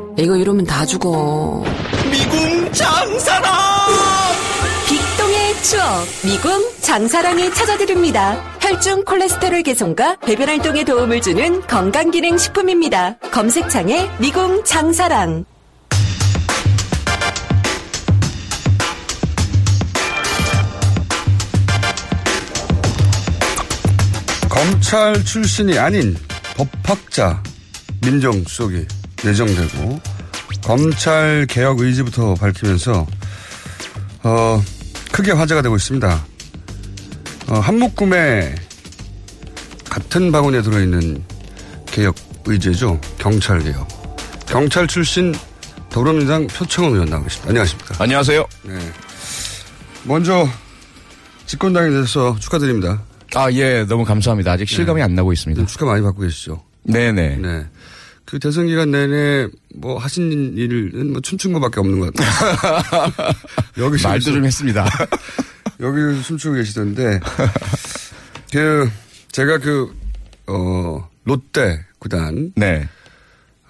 [0.17, 1.63] 이거 이러면 다 죽어.
[2.09, 3.51] 미궁 장사랑
[4.87, 8.41] 빅동의 추억 미궁 장사랑이 찾아드립니다.
[8.59, 13.17] 혈중 콜레스테롤 개선과 배변 활동에 도움을 주는 건강기능 식품입니다.
[13.31, 15.45] 검색창에 미궁 장사랑.
[24.49, 26.15] 검찰 출신이 아닌
[26.55, 27.41] 법학자
[28.01, 28.85] 민정수석이
[29.23, 29.99] 내정되고
[30.63, 33.05] 검찰 개혁 의지부터 밝히면서
[34.23, 34.63] 어,
[35.11, 36.25] 크게 화제가 되고 있습니다.
[37.49, 38.55] 어, 한묶음에
[39.89, 41.23] 같은 바구니에 들어있는
[41.87, 42.99] 개혁 의제죠.
[43.17, 43.87] 경찰 개혁.
[44.47, 45.33] 경찰 출신
[45.89, 47.49] 더불어민주당 표창원 의원 나오고 있습니다.
[47.49, 47.95] 안녕하십니까.
[47.99, 48.45] 안녕하세요.
[48.63, 48.79] 네.
[50.05, 50.47] 먼저
[51.45, 53.03] 집권당에 대해서 축하드립니다.
[53.35, 54.53] 아, 예, 너무 감사합니다.
[54.53, 55.65] 아직 실감이 안 나고 있습니다.
[55.65, 56.63] 축하 많이 받고 계시죠?
[56.83, 57.37] 네네.
[57.37, 57.65] 네.
[58.31, 63.11] 그 대선 기간 내내 뭐 하신 일은 뭐 춤춘 것밖에 없는 것 같아요.
[63.77, 64.87] 여기 말도 좀 했습니다.
[65.81, 67.19] 여기 춤추고 계시던데
[68.53, 68.89] 그
[69.33, 69.93] 제가 그
[70.47, 72.87] 어, 롯데 구단 네.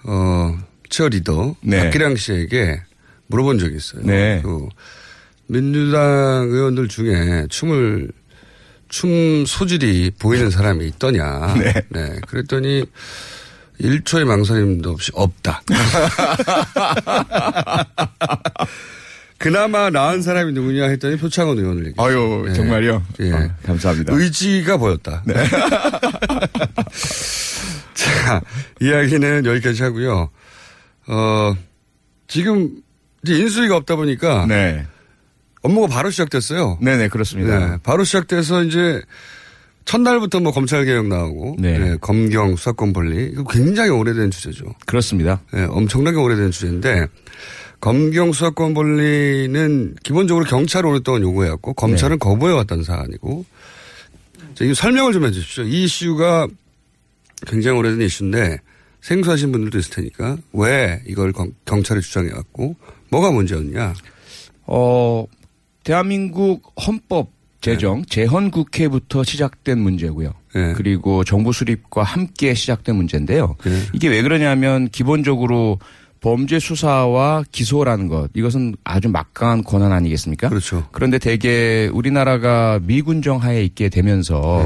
[0.04, 0.56] 어,
[0.88, 1.82] 치어리더 네.
[1.82, 2.82] 박기량 씨에게
[3.26, 4.02] 물어본 적이 있어요.
[4.04, 4.42] 네.
[4.44, 4.68] 그
[5.48, 8.12] 민주당 의원들 중에 춤을
[8.88, 11.56] 춤 소질이 보이는 사람이 있더냐.
[11.88, 12.20] 네.
[12.28, 12.84] 그랬더니
[13.82, 15.62] 1초의 망설임도 없이 없다.
[19.38, 22.44] 그나마 나은 사람이 누구냐 했더니 표창원 의원을 얘기했어요.
[22.44, 23.02] 아유, 정말요?
[23.20, 23.32] 예.
[23.32, 24.14] 아, 감사합니다.
[24.14, 25.24] 의지가 보였다.
[25.26, 25.34] 네.
[27.94, 28.40] 자,
[28.80, 30.30] 이야기는 여기까지 하고요.
[31.08, 31.56] 어,
[32.28, 32.70] 지금
[33.24, 34.86] 이제 인수위가 없다 보니까 네.
[35.62, 36.78] 업무가 바로 시작됐어요.
[36.80, 37.58] 네네, 그렇습니다.
[37.58, 39.02] 네, 바로 시작돼서 이제
[39.84, 41.78] 첫날부터 뭐 검찰 개혁 나오고 네.
[41.78, 44.66] 네, 검경 수사권 분리 이거 굉장히 오래된 주제죠.
[44.86, 45.40] 그렇습니다.
[45.52, 47.06] 네, 엄청나게 오래된 주제인데
[47.80, 53.44] 검경 수사권 분리는 기본적으로 경찰이 오랫동안 요구해왔고 검찰은 거부해왔던 사안이고
[54.54, 55.64] 자, 이 설명을 좀 해주십시오.
[55.64, 56.46] 이 이슈가
[57.46, 58.58] 굉장히 오래된 이슈인데
[59.00, 62.76] 생소하신 분들도 있을 테니까 왜 이걸 경- 경찰이 주장해왔고
[63.10, 63.94] 뭐가 문제였냐?
[64.66, 65.26] 어,
[65.82, 67.30] 대한민국 헌법
[67.62, 70.34] 제정 재헌 국회부터 시작된 문제고요.
[70.76, 73.56] 그리고 정부 수립과 함께 시작된 문제인데요.
[73.94, 75.78] 이게 왜 그러냐면 기본적으로
[76.20, 80.48] 범죄 수사와 기소라는 것 이것은 아주 막강한 권한 아니겠습니까?
[80.50, 80.86] 그렇죠.
[80.92, 84.64] 그런데 대개 우리나라가 미군정 하에 있게 되면서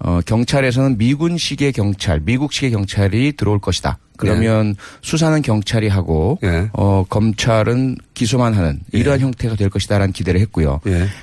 [0.00, 3.98] 어, 경찰에서는 미군식의 경찰, 미국식의 경찰이 들어올 것이다.
[4.16, 6.38] 그러면 수사는 경찰이 하고
[6.72, 10.80] 어, 검찰은 기소만 하는 이러한 형태가 될 것이다라는 기대를 했고요.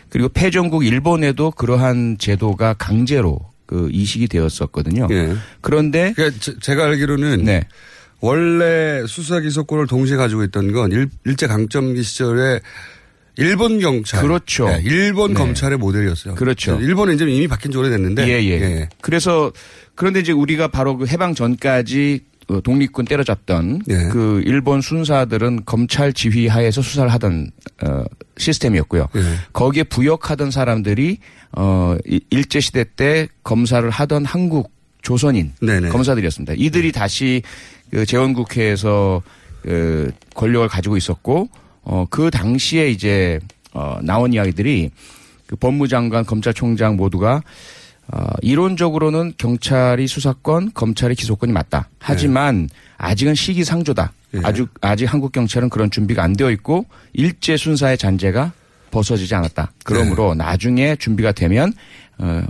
[0.10, 5.08] 그리고 패전국 일본에도 그러한 제도가 강제로 그 이식이 되었었거든요.
[5.62, 7.64] 그런데 그러니까 제- 제가 알기로는 네.
[8.22, 12.60] 원래 수사 기소권을 동시에 가지고 있던 건 일, 일제 강점기 시절에
[13.38, 14.67] 일본 경찰, 그렇죠.
[14.69, 15.39] 네, 일본 네.
[15.39, 16.36] 검찰의 모델이었어요.
[16.36, 16.80] 그렇죠.
[16.80, 18.89] 일본은 이제 이미 바뀐 지 오래됐는데, 예, 예.
[19.02, 19.52] 그래서
[19.95, 24.04] 그런데 이제 우리가 바로 그 해방 전까지 어, 독립군 때려잡던 예.
[24.12, 27.50] 그 일본 순사들은 검찰 지휘 하에서 수사를 하던
[27.84, 28.04] 어,
[28.38, 29.08] 시스템이었고요.
[29.15, 29.21] 예.
[29.52, 31.17] 거기에 부역하던 사람들이
[31.54, 34.71] 어 이- 일제 시대 때 검사를 하던 한국
[35.02, 35.89] 조선인 네네.
[35.89, 36.54] 검사들이었습니다.
[36.58, 37.41] 이들이 다시
[37.89, 39.24] 그 재헌국회에서
[39.63, 41.50] 그 권력을 가지고 있었고
[41.86, 43.39] 어 그 당시에 이제
[43.74, 44.91] 어 나온 이야기들이
[45.48, 47.41] 그 법무장관, 검찰총장 모두가
[48.08, 51.89] 어, 이론적으로는 경찰이 수사권, 검찰이 기소권이 맞다.
[52.00, 54.13] 하지만 아직은 시기상조다.
[54.43, 58.52] 아직 아직 한국 경찰은 그런 준비가 안 되어 있고 일제 순사의 잔재가
[58.91, 59.71] 벗어지지 않았다.
[59.84, 61.74] 그러므로 나중에 준비가 되면
[62.17, 62.43] 어,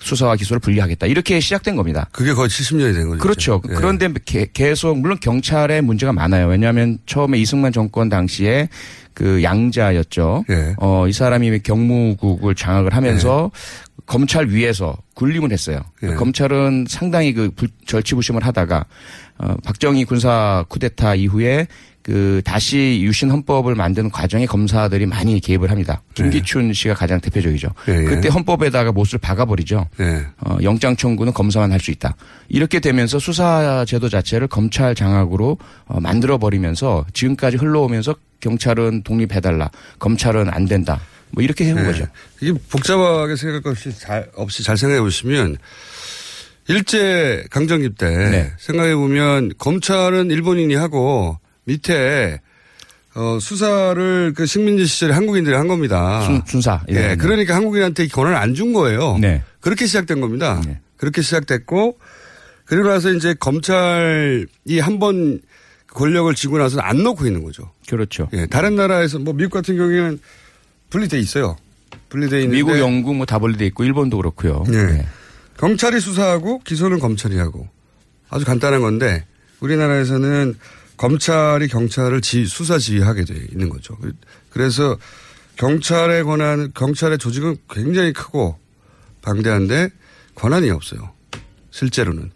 [0.00, 1.06] 수사와 기소를 분리하겠다.
[1.06, 2.08] 이렇게 시작된 겁니다.
[2.12, 3.20] 그게 거의 70년이 된 거죠.
[3.20, 3.60] 그렇죠.
[3.68, 3.74] 예.
[3.74, 6.46] 그런데 게- 계속 물론 경찰에 문제가 많아요.
[6.46, 8.68] 왜냐하면 처음에 이승만 정권 당시에
[9.12, 10.44] 그 양자였죠.
[10.50, 10.74] 예.
[10.78, 13.50] 어, 이 사람이 경무국을 장악을 하면서
[14.06, 15.80] 검찰 위에서 군림을 했어요.
[16.04, 16.14] 예.
[16.14, 18.84] 검찰은 상당히 그 부- 절치부심을 하다가
[19.38, 21.66] 어, 박정희 군사 쿠데타 이후에
[22.08, 26.00] 그 다시 유신 헌법을 만드는 과정에 검사들이 많이 개입을 합니다.
[26.14, 27.68] 김기춘 씨가 가장 대표적이죠.
[27.90, 28.04] 예, 예.
[28.04, 29.86] 그때 헌법에다가 못 을 박아버리죠.
[30.00, 30.24] 예.
[30.40, 32.16] 어, 영장 청구는 검사만 할 수 있다.
[32.48, 40.48] 이렇게 되면서 수사 제도 자체를 검찰 장악으로 어, 만들어 버리면서 지금까지 흘러오면서 경찰은 독립해달라, 검찰은
[40.48, 41.00] 안 된다.
[41.32, 41.82] 뭐 이렇게 해온 예.
[41.82, 42.06] 거죠.
[42.40, 45.58] 이게 복잡하게 생각할 것 없이 잘, 없이 잘 생각해 보시면
[46.68, 48.52] 일제 강점기 때 네.
[48.58, 51.38] 생각해 보면 검찰은 일본인이 하고
[51.72, 52.40] 밑에
[53.14, 56.22] 어, 수사를 그 식민지 시절에 한국인들이 한 겁니다.
[56.24, 56.82] 순- 순사.
[56.88, 56.92] 예.
[56.94, 57.16] 네.
[57.16, 59.18] 그러니까 한국인한테 이 권한을 안 준 거예요.
[59.20, 59.42] 네.
[59.60, 60.60] 그렇게 시작된 겁니다.
[60.96, 61.98] 그렇게 시작됐고
[62.64, 65.40] 그리고 나서 이제 검찰이 한 번
[65.88, 67.70] 권력을 쥐고 나서 안 놓고 있는 거죠.
[67.88, 68.28] 그렇죠.
[68.32, 68.46] 예.
[68.46, 70.20] 다른 나라에서 뭐 미국 같은 경우에는
[70.90, 71.56] 분리돼 있어요.
[72.08, 74.64] 분리돼 있는데 미국, 영국 뭐 다 분리돼 있고 일본도 그렇고요.
[74.72, 75.06] 예.
[75.58, 77.66] 경찰이 수사하고 기소는 검찰이 하고
[78.30, 79.24] 아주 간단한 건데
[79.60, 80.54] 우리나라에서는
[80.98, 83.96] 검찰이 경찰을 지, 수사 지휘하게 돼 있는 거죠.
[84.50, 84.98] 그래서
[85.56, 88.58] 경찰의 권한, 경찰의 조직은 굉장히 크고
[89.22, 89.88] 방대한데
[90.34, 91.12] 권한이 없어요.
[91.70, 92.30] 실제로는.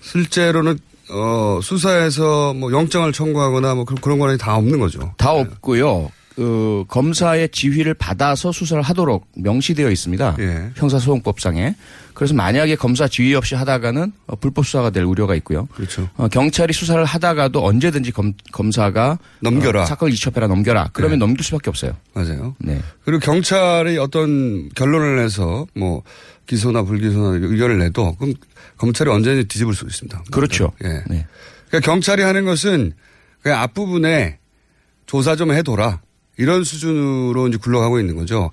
[0.00, 0.78] 실제로는
[1.10, 5.14] 어, 수사에서 뭐 영장을 청구하거나 뭐 그런, 그런 권한이 다 없는 거죠.
[5.16, 6.10] 다 없고요.
[6.36, 10.36] 그 검사의 지휘를 받아서 수사를 하도록 명시되어 있습니다.
[10.38, 10.70] 예.
[10.76, 11.74] 형사소송법상에.
[12.14, 15.66] 그래서 만약에 검사 지휘 없이 하다가는 어, 불법 수사가 될 우려가 있고요.
[15.74, 16.08] 그렇죠.
[16.16, 19.82] 어, 경찰이 수사를 하다가도 언제든지 검, 검사가 넘겨라.
[19.82, 20.90] 어, 사건을 이첩해라 넘겨라.
[20.92, 21.26] 그러면 네.
[21.26, 21.92] 넘길 수밖에 없어요.
[22.14, 22.54] 맞아요.
[22.58, 22.80] 네.
[23.04, 26.02] 그리고 경찰이 어떤 결론을 내서 뭐
[26.46, 28.34] 기소나 불기소나 의견을 내도 그럼
[28.76, 30.24] 검찰이 언제든지 뒤집을 수 있습니다.
[30.30, 30.72] 그렇죠.
[30.84, 30.88] 예.
[31.08, 31.26] 네.
[31.68, 32.92] 그러니까 경찰이 하는 것은
[33.42, 34.38] 그냥 앞부분에
[35.06, 36.00] 조사 좀 해둬라.
[36.40, 38.50] 이런 수준으로 이제 굴러가고 있는 거죠.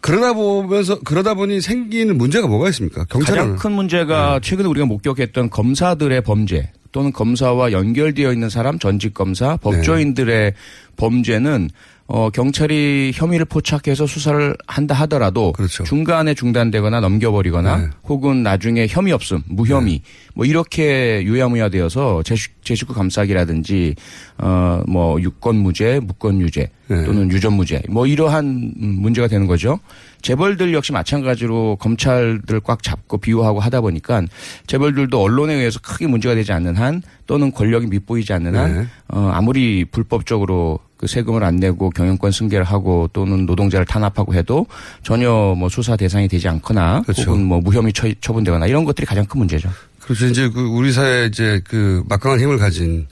[0.00, 3.04] 그러다 보면서 그러다 보니 생기는 문제가 뭐가 있습니까?
[3.04, 9.14] 경찰은 가장 큰 문제가 최근에 우리가 목격했던 검사들의 범죄 또는 검사와 연결되어 있는 사람 전직
[9.14, 10.54] 검사 법조인들의
[10.96, 11.70] 범죄는
[12.12, 15.52] 어, 경찰이 혐의를 포착해서 수사를 한다 하더라도
[15.84, 17.86] 중간에 중단되거나 넘겨버리거나 네.
[18.02, 20.02] 혹은 나중에 혐의 없음, 무혐의
[20.34, 23.94] 뭐 이렇게 유야무야 되어서 제식, 제식구 감싸기라든지
[24.38, 27.04] 어, 뭐 유권 무죄, 무권 유죄 네.
[27.04, 29.78] 또는 유전 무죄 뭐 이러한 음, 문제가 되는 거죠.
[30.22, 34.22] 재벌들 역시 마찬가지로 검찰들 꽉 잡고 비호하고 하다 보니까
[34.66, 38.86] 재벌들도 언론에 의해서 크게 문제가 되지 않는 한 또는 권력이 밑보이지 않는 한 네.
[39.06, 44.66] 어, 아무리 불법적으로 그 세금을 안 내고 경영권 승계를 하고 또는 노동자를 탄압하고 해도
[45.02, 47.30] 전혀 뭐 수사 대상이 되지 않거나 그렇죠.
[47.30, 49.70] 혹은 뭐 무혐의 처, 처분되거나 이런 것들이 가장 큰 문제죠.
[49.98, 50.26] 그렇죠.
[50.26, 53.06] 이제 그 우리 사회 이제 그 막강한 힘을 가진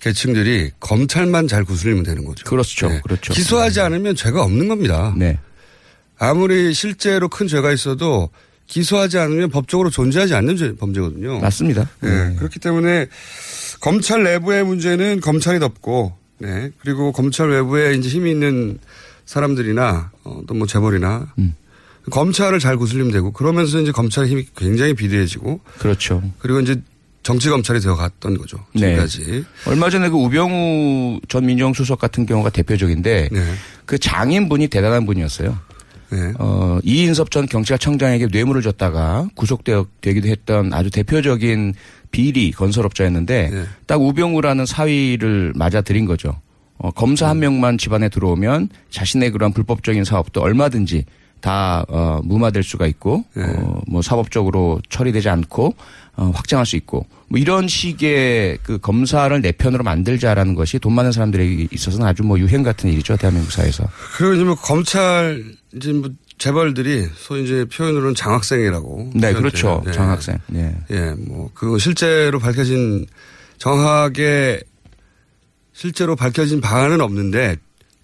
[0.00, 2.44] 계층들이 검찰만 잘 구슬리면 되는 거죠.
[2.44, 2.88] 그렇죠.
[3.02, 3.32] 그렇죠.
[3.32, 5.12] 기소하지 않으면 죄가 없는 겁니다.
[5.16, 5.36] 네.
[6.16, 8.30] 아무리 실제로 큰 죄가 있어도
[8.68, 11.40] 기소하지 않으면 법적으로 존재하지 않는 죄, 범죄거든요.
[11.40, 11.88] 맞습니다.
[12.02, 12.36] 네.
[12.36, 13.08] 그렇기 때문에
[13.80, 16.70] 검찰 내부의 문제는 검찰이 덮고, 네.
[16.80, 18.78] 그리고 검찰 외부에 이제 힘이 있는
[19.26, 21.54] 사람들이나 어, 또뭐 재벌이나 음.
[22.10, 26.22] 검찰을 잘 구슬리면 되고 그러면서 이제 검찰의 힘이 굉장히 비대해지고 그렇죠.
[26.38, 26.80] 그리고 이제
[27.22, 28.64] 정치 검찰이 되어갔던 거죠.
[28.74, 29.24] 지금까지.
[29.26, 29.42] 네.
[29.66, 33.54] 얼마 전에 그 우병우 전 민정수석 같은 경우가 대표적인데 네.
[33.84, 35.58] 그 장인분이 대단한 분이었어요.
[36.38, 41.74] 어, 이인섭 전 경찰청장에게 뇌물을 줬다가 구속되기도 했던 아주 대표적인
[42.10, 43.64] 비리 건설업자였는데 네.
[43.86, 46.40] 딱 우병우라는 사위를 맞아들인 거죠.
[46.78, 51.04] 어, 검사 한 명만 집안에 들어오면 자신의 그런 불법적인 사업도 얼마든지
[51.40, 55.74] 다 어, 무마될 수가 있고 어, 뭐 사법적으로 처리되지 않고
[56.16, 61.12] 어, 확장할 수 있고 뭐 이런 식의 그 검사를 내 편으로 만들자라는 것이 돈 많은
[61.12, 63.84] 사람들에게 있어서는 아주 뭐 유행 같은 일이죠 대한민국 사회에서.
[64.16, 65.42] 그리고 이제 뭐 검찰
[65.74, 69.10] 이제 뭐 재벌들이 소위 이제 표현으로는 장학생이라고.
[69.14, 69.42] 네, 표현돼요.
[69.42, 69.82] 그렇죠.
[69.84, 69.92] 네.
[69.92, 70.38] 장학생.
[70.46, 70.74] 네.
[70.90, 73.04] 예, 뭐, 그 실제로 밝혀진
[73.58, 74.60] 정확하게
[75.74, 77.56] 실제로 밝혀진 바는 없는데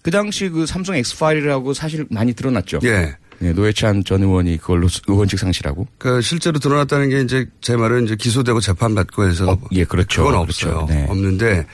[0.03, 2.79] 그 당시 그 삼성 엑스파일이라고 사실 많이 드러났죠.
[2.83, 3.17] 예.
[3.39, 5.87] 네, 노회찬 전 의원이 그걸로 의원직 상실하고.
[5.97, 10.23] 그 실제로 드러났다는 게 이제 제 말은 이제 기소되고 재판받고 해서 예, 그렇죠.
[10.23, 10.69] 그건 그렇죠.
[10.69, 10.85] 없어요.
[10.87, 11.07] 네.
[11.09, 11.65] 없는데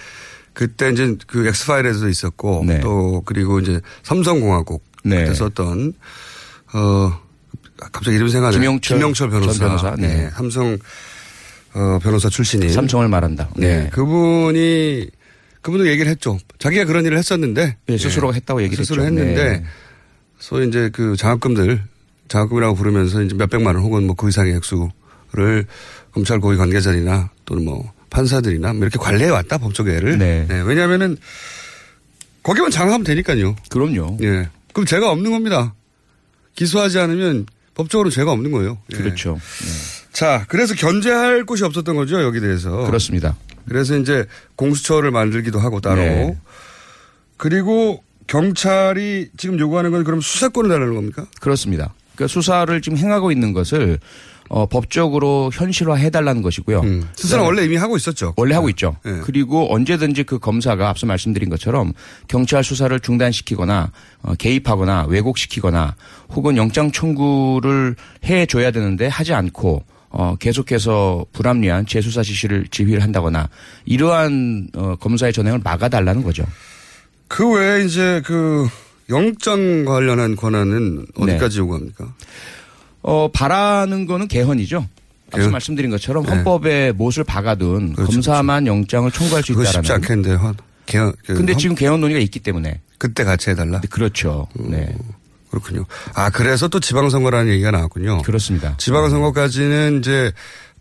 [0.54, 2.80] 그때 이제 그 엑스파일에도 있었고 네.
[2.80, 5.23] 또 그리고 이제 삼성공화국 네.
[5.23, 5.93] 그때 썼던
[6.73, 7.19] 어
[7.91, 8.57] 갑자기 이름 생각나네.
[8.59, 9.53] 김영철 김영철 변호사.
[9.53, 9.95] 전 변호사.
[9.95, 10.25] 네.
[10.25, 10.77] 예, 삼성
[11.73, 13.49] 어, 변호사 출신이 삼성을 말한다.
[13.57, 13.83] 네.
[13.83, 13.89] 네.
[13.89, 15.07] 그분이
[15.62, 16.38] 그분도 얘기를 했죠.
[16.59, 19.17] 자기가 그런 일을 했었는데 네, 스스로가 했다고 얘기를 스스로 했죠.
[19.17, 19.63] 했는데 네.
[20.39, 21.81] 소위 이제 그 장학금들
[22.27, 25.65] 장학금이라고 부르면서 이제 몇 백만 원 혹은 뭐 그 이상의 액수를
[26.12, 30.17] 검찰 고위 관계자들이나 또는 뭐 판사들이나 뭐 이렇게 관리해 왔다 법조계를.
[30.17, 30.45] 네.
[30.65, 31.17] 왜냐하면은
[32.43, 33.55] 거기만 장악하면 되니까요.
[33.69, 34.17] 그럼요.
[34.21, 34.49] 예.
[34.73, 35.73] 그럼 죄가 없는 겁니다.
[36.55, 38.77] 기소하지 않으면 법적으로 죄가 없는 거예요.
[38.93, 38.97] 예.
[38.97, 39.39] 그렇죠.
[40.11, 42.85] 자, 그래서 견제할 곳이 없었던 거죠, 여기 대해서.
[42.85, 43.35] 그렇습니다.
[43.67, 46.01] 그래서 이제 공수처를 만들기도 하고 따로.
[46.01, 46.37] 네.
[47.37, 51.25] 그리고 경찰이 지금 요구하는 건 그럼 수사권을 달라는 겁니까?
[51.39, 51.93] 그렇습니다.
[52.15, 53.99] 그러니까 수사를 지금 행하고 있는 것을
[54.53, 56.81] 어, 법적으로 현실화 해달라는 것이고요.
[56.81, 57.09] 음.
[57.15, 58.35] 수사는 원래 이미 하고 있었죠.
[58.37, 58.95] 원래 하고 있죠.
[59.03, 59.19] 네.
[59.23, 61.91] 그리고 언제든지 그 검사가 앞서 말씀드린 것처럼
[62.27, 65.95] 경찰 수사를 중단시키거나 어, 개입하거나 왜곡시키거나
[66.35, 73.49] 혹은 영장 청구를 해줘야 되는데 하지 않고 어, 계속해서 불합리한 재수사 지시를 지휘를 한다거나
[73.85, 76.45] 이러한 어, 검사의 전행을 막아달라는 거죠.
[77.27, 78.67] 그 외에 이제 그
[79.09, 81.33] 영장 관련한 권한은 네.
[81.33, 82.13] 어디까지 요구합니까?
[83.03, 84.87] 어, 바라는 거는 개헌이죠.
[85.33, 85.49] 앞서?
[85.49, 86.31] 말씀드린 것처럼 네.
[86.31, 89.83] 헌법에 못을 박아둔 그렇죠, 검사만 영장을 청구할 수 그거 있다라는.
[89.83, 91.13] 쉽지 않겠는데, 헌, 개헌.
[91.25, 92.81] 그 근데 헌- 지금 개헌 논의가 있기 때문에.
[92.99, 93.81] 그때 같이 해달라?
[93.89, 94.47] 그렇죠.
[94.55, 94.95] 네.
[95.49, 95.85] 그렇군요.
[96.15, 98.21] 아, 그래서 또 지방선거라는 얘기가 나왔군요.
[98.23, 98.75] 그렇습니다.
[98.77, 100.31] 지방선거까지는 이제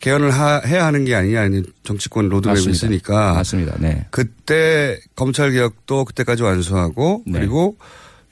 [0.00, 2.70] 개헌을 하- 해야 하는 게 아니냐, 아니 정치권 로드맵이.
[2.70, 3.34] 있으니까.
[3.34, 3.74] 맞습니다.
[3.78, 4.06] 네.
[4.10, 7.38] 그때 검찰 개혁도 그때까지 완수하고 네.
[7.40, 7.76] 그리고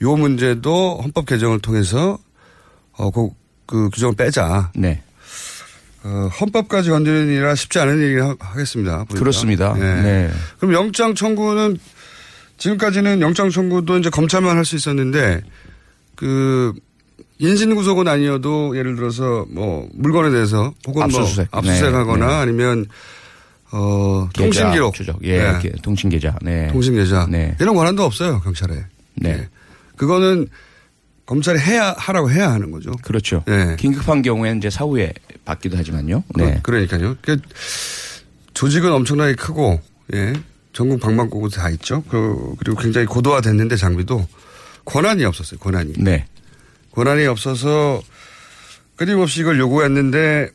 [0.02, 2.18] 요 문제도 헌법 개정을 통해서
[2.92, 3.28] 어, 그,
[3.70, 4.72] 그 규정을 빼자.
[4.74, 5.00] 네.
[6.02, 8.96] 어, 헌법까지 건드리는 일이라 쉽지 않은 하- 하겠습니다.
[9.04, 9.18] 보니까.
[9.18, 9.74] 그렇습니다.
[9.74, 10.02] 네.
[10.02, 10.30] 네.
[10.58, 11.78] 그럼 영장 청구는
[12.58, 15.42] 지금까지는 영장 청구도 이제 검찰만 할 수 있었는데
[16.16, 16.72] 그
[17.38, 21.48] 인신 구속은 아니어도 예를 들어서 뭐 물건에 대해서 혹은 압수수색.
[21.52, 22.38] 뭐 압수수색하거나 네, 네.
[22.40, 22.86] 아니면
[23.72, 25.18] 어 계좌 통신 기록 추적.
[25.22, 25.38] 예.
[25.38, 25.58] 네.
[25.62, 26.36] 게- 통신 계좌.
[26.42, 26.66] 네.
[26.72, 27.54] 통신 계좌 네.
[27.60, 28.84] 이런 권한도 없어요 경찰에.
[29.14, 29.48] 네.
[29.96, 30.48] 그거는
[31.30, 32.90] 검찰이 해야 하라고 해야 하는 거죠.
[33.02, 33.44] 그렇죠.
[33.46, 33.76] 네.
[33.76, 35.12] 긴급한 경우에는 이제 사후에
[35.44, 36.24] 받기도 하지만요.
[36.34, 36.58] 네.
[36.60, 37.38] 그, 러 니까요 그
[38.52, 39.80] 조직은 엄청나게 크고
[40.12, 40.32] 예
[40.72, 42.02] 전국 방방곡곡 다 있죠.
[42.08, 44.26] 그, 그리고 굉장히 고도화됐는데 장비도
[44.84, 45.60] 권한이 없었어요.
[45.60, 45.92] 권한이.
[45.98, 46.26] 네.
[46.90, 48.02] 권한이 없어서
[48.96, 50.48] 끊임없이 이걸 요구했는데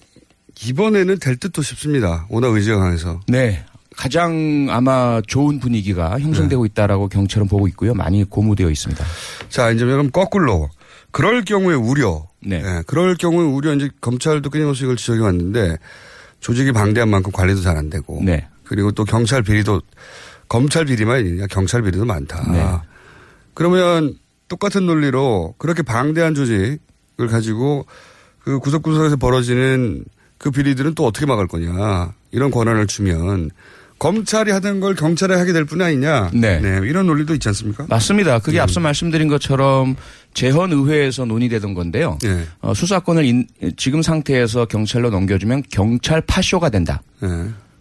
[0.61, 2.26] 이번에는 될 듯도 싶습니다.
[2.28, 3.21] 워낙 의지가 강해서.
[3.30, 3.63] 네.
[3.95, 7.93] 가장 아마 좋은 분위기가 형성되고 있다라고 경찰은 보고 있고요.
[7.93, 9.03] 많이 고무되어 있습니다.
[9.49, 10.69] 자, 이제 그럼 거꾸로.
[11.11, 12.27] 그럴 경우에 우려.
[12.45, 12.61] 네.
[12.63, 15.77] 예, 그럴 경우에 우려 이제 검찰도 끊임없이 이걸 지적해 왔는데
[16.41, 18.21] 조직이 방대한 만큼 관리도 잘 안 되고.
[18.21, 18.47] 네.
[18.65, 19.81] 그리고 또 경찰 비리도
[20.49, 22.51] 검찰 비리만 아니냐 경찰 비리도 많다.
[22.51, 22.65] 네.
[23.53, 24.15] 그러면
[24.49, 27.85] 똑같은 논리로 그렇게 방대한 조직을 가지고
[28.39, 30.03] 그 구석구석에서 벌어지는
[30.37, 32.13] 그 비리들은 또 어떻게 막을 거냐.
[32.31, 33.51] 이런 권한을 주면
[34.06, 36.30] 검찰이 하던 걸 경찰이 하게 될뿐 아니냐.
[36.34, 36.60] 네.
[36.84, 37.86] 이런 논리도 있지 않습니까?
[37.89, 38.39] 맞습니다.
[38.39, 38.60] 그게 네.
[38.62, 39.95] 앞서 말씀드린 것처럼
[40.36, 42.20] 제헌 의회에서 논의되던 건데요.
[42.22, 42.43] 네.
[42.62, 43.47] 어, 수사권을 인-
[43.78, 47.01] 지금 상태에서 경찰로 넘겨주면 경찰 파쇼가 된다.
[47.20, 47.30] 네.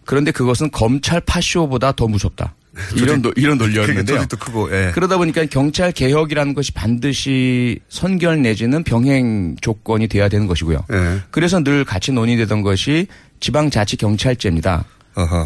[0.07, 2.55] 그런데 그것은 검찰 파쇼보다 더 무섭다.
[2.97, 4.27] 이런 노- 이런 논리였는데요.
[4.39, 4.71] 크고.
[4.73, 4.91] 예.
[4.95, 10.85] 그러다 보니까 경찰 개혁이라는 것이 반드시 선결 내지는 병행 조건이 돼야 되는 것이고요.
[10.93, 11.21] 예.
[11.31, 13.07] 그래서 늘 같이 논의되던 것이
[13.41, 14.85] 지방자치 경찰제입니다.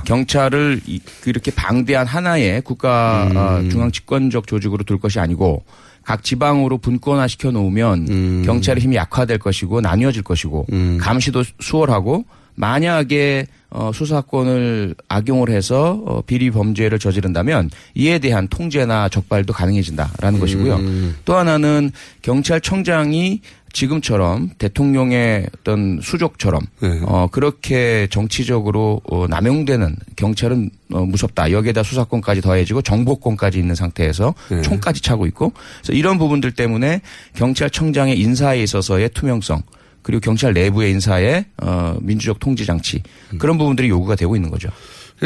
[0.05, 3.37] 경찰을 이- 이렇게 방대한 하나의 국가 음.
[3.37, 5.65] 어, 중앙 집권적 조직으로 둘 것이 아니고
[6.05, 8.43] 각 지방으로 분권화 시켜 놓으면 음.
[8.47, 10.67] 경찰의 힘이 약화될 것이고 나뉘어질 것이고
[11.01, 19.53] 감시도 수월하고 만약에 어, 수사권을 악용을 해서 어, 비리 범죄를 저지른다면 이에 대한 통제나 적발도
[19.53, 20.77] 가능해진다라는 것이고요.
[20.77, 21.17] 음.
[21.27, 21.93] 또 하나는
[22.23, 23.41] 경찰청장이
[23.73, 27.01] 지금처럼 대통령의 어떤 수족처럼 네.
[27.05, 31.53] 어 그렇게 정치적으로 어 남용되는 경찰은 어 무섭다.
[31.53, 34.63] 여기에다 수사권까지 더해지고 정보권까지 있는 상태에서 네.
[34.63, 35.53] 총까지 차고 있고
[35.83, 37.03] 그래서 이런 부분들 때문에
[37.35, 39.63] 경찰청장의 인사에 있어서의 투명성
[40.03, 43.03] 그리고 경찰 내부의 인사의 어 민주적 통제 장치
[43.39, 44.71] 그런 부분들이 요구가 되고 있는 거죠.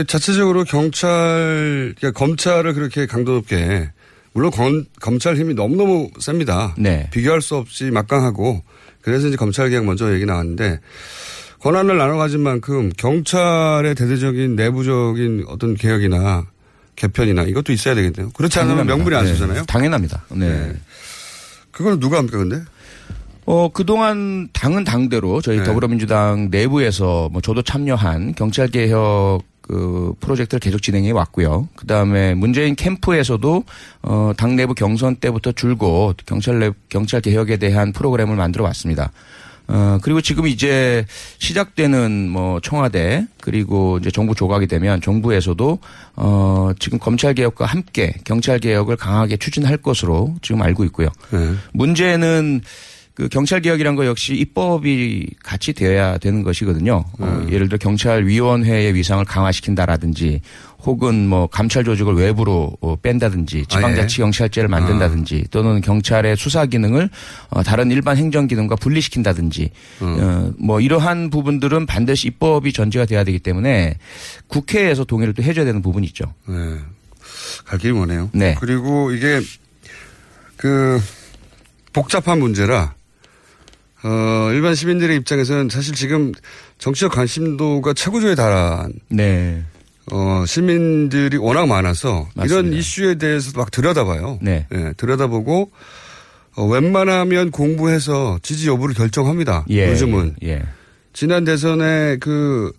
[0.07, 3.91] 자체적으로 경찰, 그러니까 검찰을 그렇게 강도 높게
[4.33, 6.75] 물론 검, 검찰 힘이 너무너무 셉니다.
[6.79, 7.09] 네.
[7.13, 8.63] 비교할 수 없이 막강하고
[9.01, 10.81] 그래서 이제 검찰 개혁 먼저 얘기 나왔는데
[11.61, 16.47] 권한을 나눠 가진 만큼 경찰의 대대적인 내부적인 어떤 개혁이나
[16.97, 18.31] 개편이나 이것도 있어야 되겠네요.
[18.31, 18.97] 그렇지 않으면 당연합니다.
[18.97, 19.33] 명분이 안 네.
[19.33, 19.65] 쓰잖아요.
[19.65, 20.25] 당연합니다.
[20.31, 20.73] 네.
[21.71, 22.63] 그걸 누가 합니까 근데?
[23.45, 25.65] 어, 그동안 당은 당대로 저희 네.
[25.65, 31.69] 더불어민주당 내부에서 뭐 저도 참여한 경찰개혁 그 프로젝트를 계속 진행해 왔고요.
[31.77, 33.65] 그 다음에 문재인 캠프에서도
[34.03, 39.13] 어, 당 내부 경선 때부터 줄곧 경찰 내, 경찰 개혁에 대한 프로그램을 만들어 왔습니다.
[39.69, 41.07] 어, 그리고 지금 이제
[41.39, 45.79] 시작되는 뭐 청와대 그리고 이제 정부 조각이 되면 정부에서도
[46.17, 51.09] 어, 지금 검찰 개혁과 함께 경찰 개혁을 강하게 추진할 것으로 지금 알고 있고요.
[51.31, 51.53] 네.
[51.73, 52.61] 문제는
[53.15, 57.05] 그 경찰 개혁이란 거 역시 입법이 같이 되어야 되는 것이거든요.
[57.19, 60.41] 어, 예를 들어 경찰 위원회의 위상을 강화시킨다라든지
[60.85, 67.11] 혹은 뭐 감찰 조직을 외부로 어, 뺀다든지 지방자치 경찰제를 만든다든지 또는 경찰의 수사 기능을
[67.51, 73.39] 어, 다른 일반 행정 기능과 분리시킨다든지 어, 뭐 이러한 부분들은 반드시 입법이 전제가 돼야 되기
[73.39, 73.99] 때문에
[74.47, 76.33] 국회에서 동의를 또 해줘야 되는 부분이 있죠.
[76.49, 76.79] 네.
[77.67, 78.31] 갈 길이 머네요.
[78.33, 78.57] 네.
[78.59, 79.41] 그리고 이게
[80.57, 80.99] 그
[81.93, 82.95] 복잡한 문제라
[84.05, 86.33] 어, 일반 시민들의 입장에서는 사실 지금
[86.79, 89.63] 정치적 관심도가 최고조에 달한 네.
[90.11, 94.39] 어, 시민들이 워낙 많아서 이런 이슈에 대해서 막 들여다봐요.
[94.43, 94.67] 네.
[94.73, 95.71] 예, 들여다보고
[96.57, 99.65] 어, 웬만하면 공부해서 지지 여부를 결정합니다.
[99.71, 99.91] 예.
[99.91, 100.37] 요즘은.
[100.45, 100.63] 예.
[101.13, 102.73] 지난 대선에 그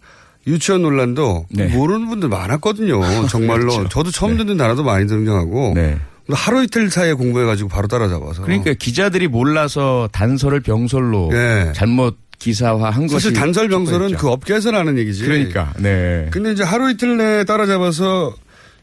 [0.45, 2.99] 유치원 논란도 모르는 분들 많았거든요.
[3.29, 3.59] 정말로.
[3.59, 3.77] 네.
[3.77, 3.89] 그렇죠.
[3.89, 5.97] 저도 처음 듣는 단어도 많이 등장하고 네.
[6.29, 8.43] 하루 이틀 사이에 공부해가지고 바로 따라잡아서.
[8.43, 11.31] 그러니까 기자들이 몰라서 단서를 병설로
[11.73, 13.19] 잘못 기사화한 것이 예.
[13.19, 14.15] 사실 단설 병설은.
[14.17, 15.23] 그 업계에서 나는 얘기지.
[15.23, 16.27] 그러니까 네.
[16.31, 18.35] 근데 이제 하루 이틀 내에 따라잡아서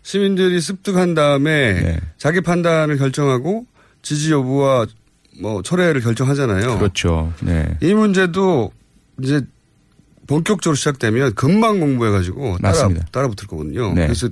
[0.03, 2.01] 시민들이 습득한 다음에 네.
[2.17, 3.67] 자기 판단을 결정하고
[4.03, 4.87] 지지 여부와
[5.41, 6.79] 뭐 철회를 결정하잖아요.
[6.79, 7.33] 그렇죠.
[7.41, 7.67] 네.
[7.83, 8.73] 이 문제도
[9.23, 9.43] 이제
[10.27, 13.07] 본격적으로 시작되면 금방 공부해가지고 따라, 맞습니다.
[13.13, 13.93] 따라 붙을 거거든요.
[13.93, 14.05] 네.
[14.07, 14.29] 그래서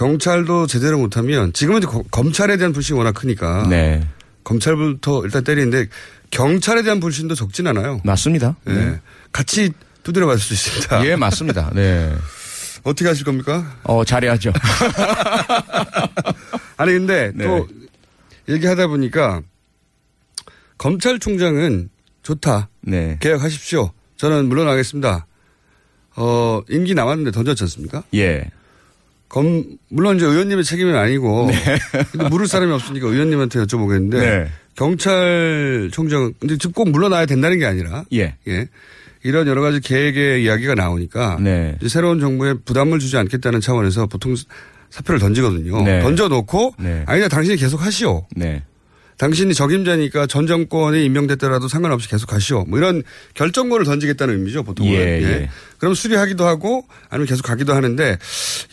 [0.00, 4.02] 경찰도 제대로 못하면 지금은 이제 거- 검찰에 대한 불신이 워낙 크니까 네.
[4.44, 5.88] 검찰부터 일단 때리는데
[6.30, 8.00] 경찰에 대한 불신도 적진 않아요.
[8.02, 8.56] 맞습니다.
[8.64, 8.72] 네.
[8.74, 9.00] 네.
[9.30, 9.72] 같이
[10.02, 11.04] 두드려 맞을 수 있습니다.
[11.04, 11.70] 예, 맞습니다.
[11.74, 12.14] 네.
[12.82, 13.76] 어떻게 하실 겁니까?
[13.82, 14.54] 어, 잘해야죠.
[16.78, 17.44] 아니 근데 네.
[17.44, 17.68] 또
[18.48, 19.42] 얘기하다 보니까
[20.78, 21.90] 검찰총장은
[22.22, 22.70] 좋다.
[22.80, 23.18] 네.
[29.30, 31.50] 검, 물론 이제 의원님의 책임은 아니고.
[32.10, 34.18] 근데 물을 사람이 없으니까 의원님한테 여쭤보겠는데.
[34.18, 34.48] 네.
[34.74, 38.04] 경찰총장, 근데 꼭 물러나야 된다는 게 아니라.
[38.12, 38.34] 예.
[38.48, 38.66] 예.
[39.22, 41.38] 이런 여러 가지 계획의 이야기가 나오니까.
[41.40, 41.76] 네.
[41.86, 44.34] 새로운 정부에 부담을 주지 않겠다는 차원에서 보통
[44.90, 45.82] 사표를 던지거든요.
[45.84, 46.00] 네.
[46.00, 46.74] 던져놓고.
[46.78, 47.04] 네.
[47.06, 48.26] 아니다, 당신이 계속 하시오.
[49.20, 49.26] 네.
[49.26, 52.64] 당신이 적임자니까 전 정권이 임명됐더라도 상관없이 계속 하시오.
[52.64, 53.02] 뭐 이런
[53.34, 54.92] 결정권을 던지겠다는 의미죠, 보통은.
[54.92, 55.48] 예, 예.
[55.78, 58.18] 그럼 수리하기도 하고 아니면 계속 가기도 하는데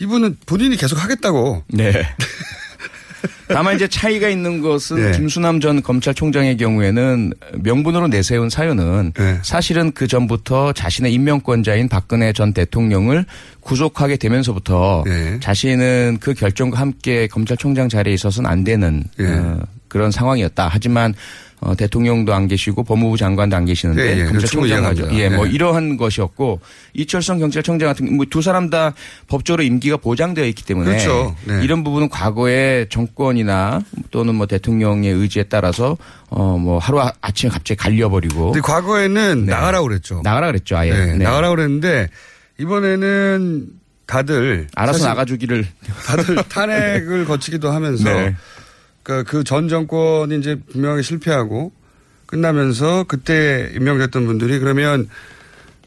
[0.00, 1.64] 이분은 본인이 계속 하겠다고.
[1.68, 1.92] 네.
[3.48, 5.18] 다만 이제 차이가 있는 것은 네.
[5.18, 9.38] 김수남 전 검찰총장의 경우에는 명분으로 내세운 사유는 네.
[9.42, 13.24] 사실은 그 전부터 자신의 임명권자인 박근혜 전 대통령을
[13.60, 15.40] 구속하게 되면서부터 네.
[15.40, 19.26] 자신은 그 결정과 함께 검찰총장 자리에 있어서는 안 되는 예.
[19.26, 20.68] 어, 그런 상황이었다.
[20.70, 21.14] 하지만
[21.60, 24.16] 어, 대통령도 안 계시고 법무부 장관도 안 계시는데 예, 예.
[24.18, 24.30] 충분히
[24.70, 25.02] 검찰총장 가죠.
[25.06, 25.24] 이해합니다.
[25.24, 25.50] 예, 뭐 예.
[25.50, 26.60] 이러한 것이었고
[26.94, 28.94] 이철성 경찰청장 같은 뭐 두 사람 다
[29.26, 31.34] 법적으로 임기가 보장되어 있기 때문에 그렇죠.
[31.46, 31.64] 네.
[31.64, 33.80] 이런 부분은 과거에 정권이나
[34.12, 35.96] 또는 뭐 대통령의 의지에 따라서
[36.30, 40.20] 어 뭐 하루 아- 아침에 갑자기 갈려버리고 근데 과거에는 나가라고 그랬죠.
[40.22, 41.24] 나가라 그랬죠 아예 네, 네.
[41.24, 42.08] 나가라고 그랬는데
[42.60, 43.66] 이번에는
[44.06, 45.66] 다들 알아서 나가주기를
[46.06, 48.34] 다들 탄핵을 거치기도 하면서 네.
[49.08, 51.72] 그러니까 그 전 정권이 이제 분명하게 실패하고
[52.26, 55.08] 끝나면서 그때 임명됐던 분들이 그러면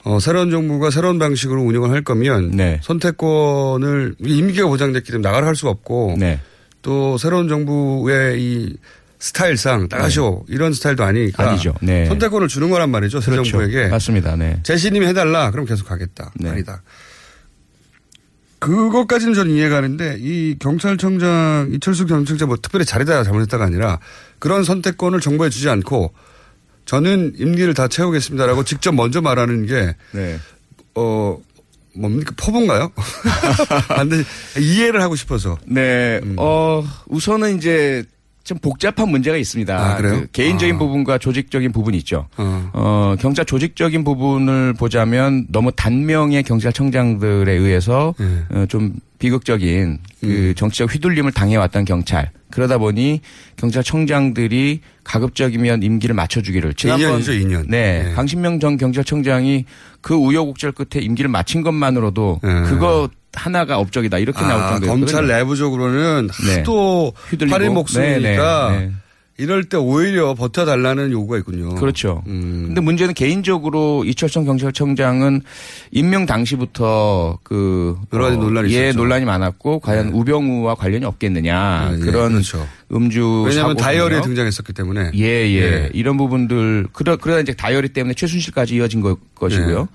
[0.04, 2.80] 어, 새로운 정부가 새로운 방식으로 운영을 할 거면 네.
[2.82, 6.40] 선택권을 임기가 보장됐기 때문에 나가라 할수 없고 네.
[6.82, 8.76] 또 새로운 정부의 이
[9.20, 11.50] 스타일상 따가쇼 이런 스타일도 아니니까 네.
[11.52, 11.76] 아니죠.
[11.84, 12.06] 네.
[12.08, 13.52] 선택권을 주는 거란 말이죠 새 그렇죠.
[13.52, 14.36] 정부에게 맞습니다.
[14.36, 14.60] 네.
[14.64, 16.50] 재신임 해달라 그럼 계속 가겠다 네.
[16.50, 16.82] 아니다
[18.62, 24.00] 그것까지는 저는 이해가는데 이 경찰청장 이철수 경찰청 뭐 특별히 잘했다 잘못했다가 아니라
[24.38, 26.14] 그런 선택권을 정부에 주지 않고
[26.86, 30.40] 저는 임기를 다 채우겠습니다라고 직접 먼저 말하는 게 네.
[30.94, 31.38] 어,
[31.96, 32.34] 뭡니까?
[32.38, 32.92] 포부인가요?
[33.90, 34.26] 반드시
[34.60, 35.58] 이해를 하고 싶어서.
[35.66, 38.04] 네, 어, 우선은 이제
[38.44, 39.78] 좀 복잡한 문제가 있습니다.
[39.78, 40.22] 아, 그래요?
[40.22, 40.80] 그 개인적인 아.
[40.80, 42.28] 부분과 조직적인 부분이 있죠.
[42.38, 42.70] 어.
[42.74, 48.26] 어, 경찰 조직적인 부분을 보자면 너무 단명의 경찰청장들에 의해서 네.
[48.50, 50.54] 어, 좀 비극적인 그 음.
[50.56, 52.32] 정치적 휘둘림을 당해왔던 경찰.
[52.50, 53.22] 그러다 보니
[53.56, 56.74] 경찰청장들이 가급적이면 임기를 맞춰주기를.
[56.74, 57.66] 지난번 2년이죠, 2년.
[57.68, 58.14] 네, 네.
[58.14, 59.66] 강신명 전 경찰청장이
[60.02, 62.62] 그 우여곡절 끝에 임기를 마친 것만으로도 네.
[62.64, 64.92] 그거 하나가 업적이다 이렇게 나올 아, 정도였거든요.
[64.92, 66.56] 검찰 내부적으로는 네.
[66.58, 67.56] 하도 휘둘리고.
[67.56, 68.92] 팔의 목숨이니까 네, 네, 네.
[69.38, 71.74] 이럴 때 오히려 버텨달라는 요구가 있군요.
[71.76, 72.22] 그렇죠.
[72.28, 72.66] 음.
[72.68, 75.42] 근데 문제는 개인적으로 이철성 경찰청장은
[75.92, 79.00] 임명 당시부터 그 여러 가지 어, 논란이 예, 있었죠.
[79.00, 82.68] 논란이 많았고 과연 우병우와 관련이 없겠느냐 아, 예, 그런 그렇죠.
[82.92, 84.22] 음주 왜냐하면 다이어리에.
[84.22, 85.12] 등장했었기 때문에.
[85.16, 85.56] 예, 예.
[85.56, 85.90] 예.
[85.94, 89.80] 이런 부분들, 그러, 그러다 이제 다이어리 때문에 최순실까지 이어진 것, 것이고요.
[89.80, 89.86] 예.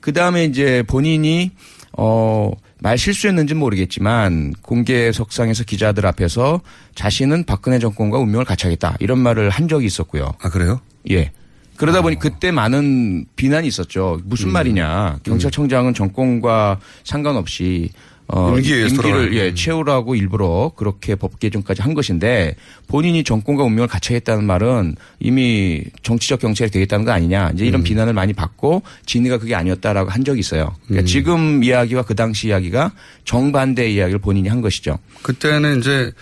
[0.00, 1.50] 그 다음에 이제 본인이,
[1.92, 6.60] 어, 말 실수했는지는 모르겠지만 공개석상에서 기자들 앞에서
[6.94, 8.96] 자신은 박근혜 정권과 운명을 같이 하겠다.
[9.00, 10.34] 이런 말을 한 적이 있었고요.
[10.40, 10.80] 아, 그래요?
[11.10, 11.30] 예.
[11.76, 14.18] 그러다 보니 그때 많은 비난이 있었죠.
[14.22, 14.22] 음.
[14.26, 15.20] 무슨 말이냐.
[15.22, 17.90] 경찰청장은 정권과 상관없이
[18.28, 19.34] 어, 임기를 돌아가는.
[19.34, 22.56] 예, 채우라고 일부러 그렇게 법 개정까지 한 것인데
[22.88, 27.50] 본인이 정권과 운명을 같이 하겠다는 말은 이미 정치적 경찰이 되겠다는 거 아니냐.
[27.54, 27.68] 이제 음.
[27.68, 30.74] 이런 비난을 많이 받고 진위가 그게 아니었다라고 한 적이 있어요.
[30.86, 31.06] 그러니까 음.
[31.06, 32.92] 지금 이야기와 그 당시 이야기가
[33.24, 34.98] 정반대 이야기를 본인이 한 것이죠.
[35.22, 36.12] 그때는 이제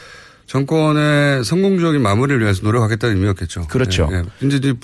[0.46, 3.68] 정권의 성공적인 마무리를 위해서 노력하겠다는 의미였겠죠.
[3.68, 4.08] 그렇죠.
[4.12, 4.46] 예, 예.
[4.46, 4.74] 이제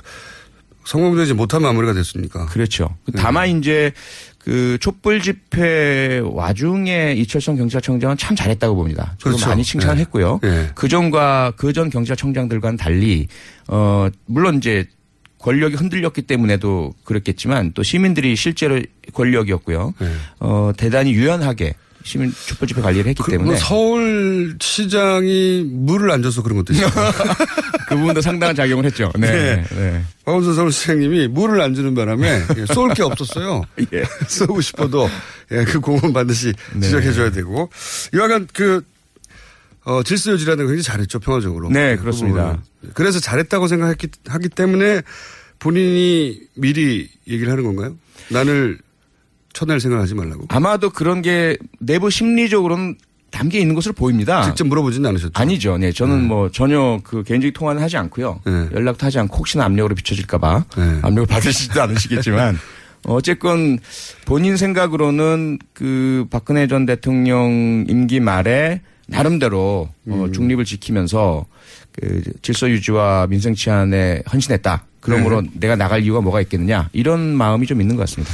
[0.84, 2.46] 성공적이지 못한 마무리가 됐으니까.
[2.46, 2.96] 그렇죠.
[3.06, 3.20] 네.
[3.20, 3.92] 다만 이제
[4.40, 9.14] 그 촛불 집회 와중에 이철성 경찰청장은 참 잘했다고 봅니다.
[9.18, 9.48] 저도 그렇죠.
[9.48, 10.00] 많이 칭찬을 네.
[10.02, 10.40] 했고요.
[10.42, 10.70] 네.
[10.74, 13.28] 그 전과 그전 경찰청장들과는 달리
[13.68, 14.86] 어 물론 이제
[15.38, 18.80] 권력이 흔들렸기 때문에도 그랬겠지만 또 시민들이 실제로
[19.12, 19.94] 권력이었고요.
[19.98, 20.08] 네.
[20.40, 21.74] 어 대단히 유연하게
[22.10, 26.90] 시민 촛불 집회 관리를 했기 그, 때문에 뭐 서울시장이 물을 안 줘서 그런 것도 있어요.
[27.88, 29.12] 그 부분도 상당한 작용을 했죠.
[29.16, 29.30] 네.
[29.30, 29.64] 네.
[29.70, 30.04] 네.
[30.24, 33.62] 박원순 서울시장님이 물을 안 주는 바람에 예, 쏠게 없었어요.
[33.92, 34.02] 예.
[34.26, 35.08] 쏘고 싶어도
[35.52, 36.80] 예, 그 공은 반드시 네.
[36.80, 37.70] 지적해줘야 되고
[38.12, 38.82] 이와간 그
[39.84, 41.70] 어, 질서 유지라는 거 굉장히 잘했죠 평화적으로.
[41.70, 42.58] 네, 그 그렇습니다.
[42.80, 42.94] 부분은.
[42.94, 45.02] 그래서 잘했다고 생각했기 하기 때문에
[45.60, 47.96] 본인이 미리 얘기를 하는 건가요?
[48.30, 48.78] 나를
[49.52, 50.46] 쳐낼 생각하지 말라고.
[50.48, 52.96] 아마도 그런 게 내부 심리적으로는
[53.30, 54.42] 담겨 있는 것으로 보입니다.
[54.42, 55.32] 직접 물어보지는 않으셨죠?
[55.34, 55.78] 아니죠.
[55.78, 58.40] 네, 저는 뭐 전혀 그 개인적인 통화는 하지 않고요.
[58.44, 58.68] 네.
[58.72, 60.98] 연락도 하지 않고 혹시나 압력으로 비춰질까봐 네.
[61.02, 62.58] 압력을 받으시지도 않으시겠지만
[63.04, 63.78] 어쨌건
[64.26, 70.32] 본인 생각으로는 그 박근혜 전 대통령 임기 말에 나름대로 어, 음.
[70.32, 71.46] 중립을 지키면서
[71.92, 74.84] 그 질서 유지와 민생 치안에 헌신했다.
[75.00, 75.48] 그러므로 네.
[75.54, 78.32] 내가 나갈 이유가 뭐가 있겠느냐 이런 마음이 좀 있는 것 같습니다.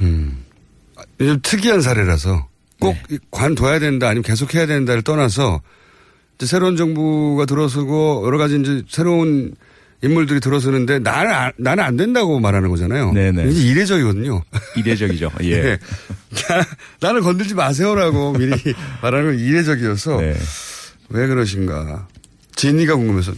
[0.00, 2.48] 좀 특이한 사례라서
[2.80, 2.96] 꼭
[3.30, 5.60] 관둬야 된다 아니면 계속해야 된다를 떠나서
[6.36, 9.54] 이제 새로운 정부가 들어서고 여러 가지 이제 새로운
[10.02, 13.12] 인물들이 들어서는데 나는 안, 나는 안 된다고 말하는 거잖아요.
[13.12, 13.50] 네네.
[13.50, 14.42] 이제 이례적이거든요.
[14.76, 15.30] 이례적이죠.
[15.44, 15.60] 예.
[15.60, 15.78] 네.
[17.00, 18.50] 나, 는 건들지 마세요라고 미리
[19.02, 20.36] 말하는 건 이례적이어서 네.
[21.10, 22.08] 왜 그러신가.
[22.56, 23.32] 진이가 궁금해서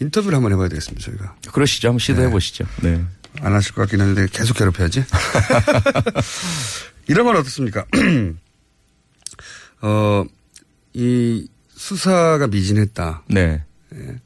[0.00, 1.36] 인터뷰를 한번 해봐야 되겠습니다, 저희가.
[1.52, 1.88] 그러시죠.
[1.88, 2.64] 한번 시도해 보시죠.
[2.82, 3.00] 네.
[3.40, 5.04] 안 하실 것 같긴 한데 계속 괴롭혀야지.
[7.08, 7.84] 이런 건 어떻습니까?
[9.82, 10.24] 어,
[10.92, 13.22] 이 수사가 미진했다.
[13.28, 13.62] 네.
[13.94, 14.16] 예.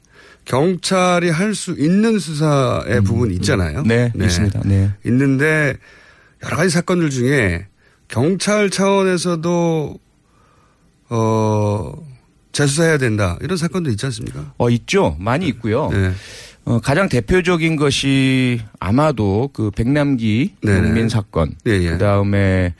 [0.45, 3.83] 경찰이 할 수 있는 수사의 부분이 있잖아요.
[3.83, 4.61] 네, 있습니다.
[4.65, 4.91] 네.
[5.05, 5.77] 있는데
[6.43, 7.67] 여러 가지 사건들 중에
[8.09, 9.99] 경찰 차원에서도
[11.09, 11.93] 어
[12.51, 14.53] 재수사해야 된다 이런 사건도 있지 않습니까?
[14.57, 15.15] 어 있죠.
[15.19, 15.89] 많이 있고요.
[15.91, 16.11] 네.
[16.65, 20.55] 어, 가장 대표적인 것이 아마도 그 백남기.
[20.61, 21.89] 농민 사건, 예, 예.
[21.91, 22.73] 그 다음에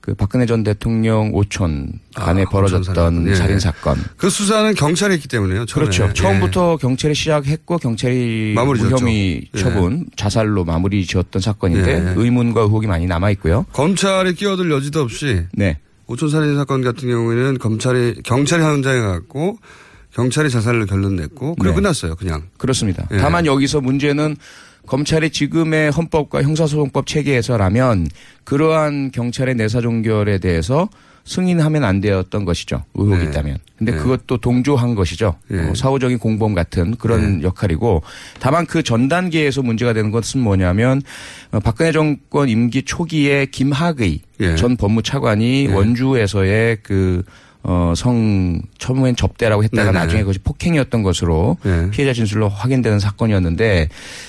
[0.00, 3.28] 그 박근혜 전 대통령 오촌 간에 아, 벌어졌던 살인.
[3.28, 3.34] 예.
[3.34, 3.96] 살인 사건.
[4.16, 5.66] 그 수사는 경찰이 했기 때문에요.
[5.66, 5.84] 처음에.
[5.84, 6.08] 그렇죠.
[6.08, 6.12] 예.
[6.14, 8.54] 처음부터 경찰이 시작했고 경찰이.
[8.56, 9.58] 무혐의 예.
[9.58, 12.14] 처분 자살로 마무리 지었던 사건인데 예.
[12.16, 13.66] 의문과 의혹이 많이 남아 있고요.
[13.72, 15.78] 검찰이 끼어들 여지도 없이 네.
[16.06, 19.58] 오촌 살인 사건 같은 경우에는 검찰이 경찰이 현장에 갔고
[20.14, 21.82] 경찰이 자살로 결론 냈고 그리고 네.
[21.82, 22.16] 끝났어요.
[22.16, 22.48] 그냥.
[22.58, 23.06] 그렇습니다.
[23.12, 23.18] 예.
[23.18, 24.36] 다만 여기서 문제는
[24.86, 28.08] 검찰의 지금의 헌법과 형사소송법 체계에서라면
[28.44, 30.88] 그러한 경찰의 내사종결에 대해서
[31.24, 32.82] 승인하면 안 되었던 것이죠.
[32.94, 33.30] 의혹이 네.
[33.30, 33.58] 있다면.
[33.78, 33.98] 근데 네.
[33.98, 35.36] 그것도 동조한 것이죠.
[35.52, 35.58] 예.
[35.60, 38.02] 어, 사후적인 공범 같은 그런 역할이고
[38.40, 41.02] 다만 그 전 단계에서 문제가 되는 것은 뭐냐면
[41.52, 44.56] 어, 박근혜 정권 임기 초기에 김학의 예.
[44.56, 45.72] 전 법무차관이 예.
[45.72, 47.22] 원주에서의 그
[47.62, 49.98] 어, 성, 처음엔 접대라고 했다가 네네.
[49.98, 51.90] 나중에 그것이 폭행이었던 것으로 예.
[51.90, 53.88] 피해자 진술로 확인되는 사건이었는데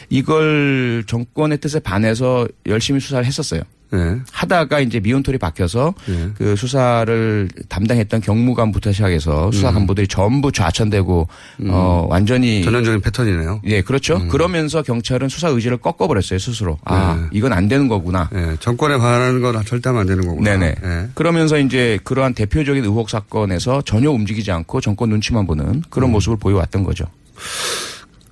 [0.09, 3.61] 이걸 정권의 뜻에 반해서 열심히 수사를 했었어요.
[3.93, 4.19] 예.
[4.31, 6.29] 하다가 이제 미온톨이 박혀서 예.
[6.37, 9.73] 그 수사를 담당했던 경무관부터 시작해서 수사 음.
[9.75, 11.27] 간부들이 전부 좌천되고
[11.67, 13.61] 어 완전히 전형적인 패턴이네요.
[13.65, 14.27] 예 그렇죠.
[14.27, 16.77] 그러면서 경찰은 수사 의지를 꺾어버렸어요 스스로.
[16.85, 17.27] 아 네.
[17.33, 18.29] 이건 안 되는 거구나.
[18.33, 18.55] 예.
[18.59, 20.51] 정권에 반하는 건 절대 안 되는 거구나.
[20.51, 20.75] 네네.
[20.83, 21.09] 예.
[21.13, 26.13] 그러면서 이제 그러한 대표적인 의혹 사건에서 전혀 움직이지 않고 정권 눈치만 보는 그런 음.
[26.13, 27.05] 모습을 보여왔던 거죠.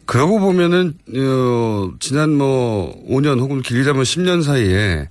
[0.06, 5.08] 그러고 보면은 어, 지난 뭐 5년 혹은 길게 잡으면 10년 사이에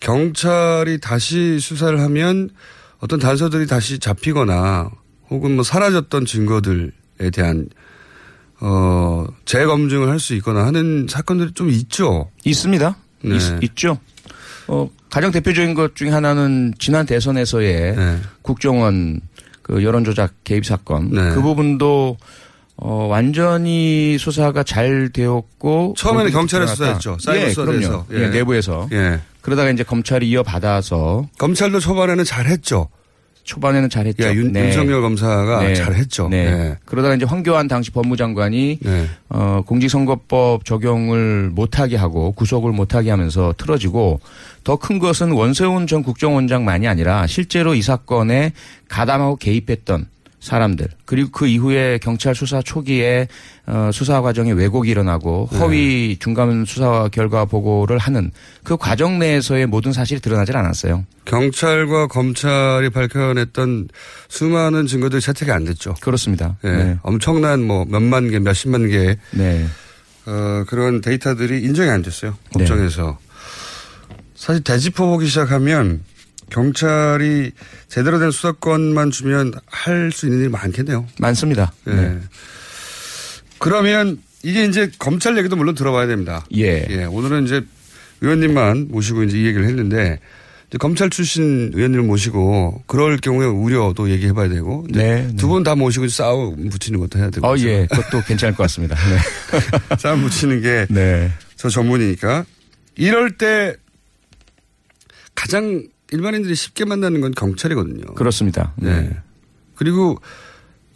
[0.00, 2.50] 경찰이 다시 수사를 하면
[2.98, 4.90] 어떤 단서들이 다시 잡히거나
[5.30, 6.90] 혹은 뭐 사라졌던 증거들에
[7.32, 7.68] 대한
[8.60, 12.30] 어 재검증을 할 수 있거나 하는 사건들이 좀 있죠.
[12.44, 12.96] 있습니다.
[13.24, 13.36] 네.
[13.62, 13.98] 있, 죠
[14.68, 18.18] 어, 가장 대표적인 것 중에 하나는 지난 대선에서의 네.
[18.42, 19.20] 국정원
[19.62, 21.10] 그 여론조작 개입 사건.
[21.10, 21.34] 네.
[21.34, 22.16] 그 부분도
[22.76, 25.94] 어, 완전히 수사가 잘 되었고.
[25.96, 26.66] 처음에는 경찰에.
[26.66, 27.18] 수사했죠.
[27.20, 28.04] 사이버 예, 수사에서.
[28.06, 28.06] 그럼요.
[28.12, 28.88] 예, 내부에서.
[28.92, 29.20] 예.
[29.44, 31.28] 그러다가 이제 검찰이 이어받아서.
[31.38, 32.88] 검찰도 초반에는 잘했죠.
[33.42, 34.24] 초반에는 잘했죠.
[34.26, 34.68] 예, 윤, 네.
[34.68, 35.74] 윤석열 검사가 네.
[35.74, 36.28] 잘했죠.
[36.30, 36.46] 네.
[36.46, 36.78] 예.
[36.86, 39.06] 그러다가 이제 황교안 당시 법무장관이 네.
[39.28, 44.20] 어, 공직선거법 적용을 못하게 하고 구속을 못하게 하면서 틀어지고
[44.64, 48.54] 더 큰 것은 원세훈 전 국정원장만이 아니라 실제로 이 사건에
[48.88, 50.06] 가담하고 개입했던
[50.44, 53.28] 사람들 그리고 그 이후에 경찰 수사 초기에
[53.66, 55.58] 어, 수사 과정에 왜곡이 일어나고 네.
[55.58, 58.30] 허위 중간 수사 결과 보고를 하는
[58.62, 61.04] 그 과정 내에서의 모든 사실이 드러나질 않았어요.
[61.24, 63.88] 경찰과 검찰이 밝혀냈던
[64.28, 65.94] 수많은 증거들이 채택이 안 됐죠.
[66.02, 66.58] 그렇습니다.
[66.64, 66.70] 예.
[66.70, 66.98] 네.
[67.02, 69.66] 엄청난 뭐 몇만 개, 몇십만 개의 네.
[70.26, 72.36] 어, 그런 데이터들이 인정이 안 됐어요.
[72.54, 72.58] 네.
[72.58, 73.18] 법정에서.
[74.34, 76.02] 사실 되짚어 보기 시작하면
[76.50, 77.52] 경찰이
[77.88, 81.06] 제대로 된 수사권만 주면 할 수 있는 일이 많겠네요.
[81.18, 81.72] 많습니다.
[81.88, 81.90] 예.
[81.92, 82.18] 네.
[83.58, 86.44] 그러면 이게 이제 검찰 얘기도 물론 들어봐야 됩니다.
[86.54, 87.04] 예.
[87.10, 87.62] 오늘은 이제
[88.20, 90.18] 의원님만 모시고 이제 이 얘기를 했는데
[90.80, 95.36] 검찰 출신 의원님을 모시고 그럴 경우에 우려도 얘기해 봐야 되고 네, 네.
[95.36, 97.46] 두분 다 모시고 싸움 붙이는 것도 해야 되고.
[97.46, 97.86] 어, 예.
[97.86, 98.96] 그것도 괜찮을 것 같습니다.
[98.96, 99.96] 네.
[99.98, 101.30] 싸움 붙이는 게 네.
[101.56, 102.44] 저 전문이니까
[102.96, 103.74] 이럴 때
[105.34, 105.84] 가장
[106.14, 108.14] 일반인들이 쉽게 만나는 건 경찰이거든요.
[108.14, 108.72] 그렇습니다.
[108.76, 109.10] 네.
[109.74, 110.18] 그리고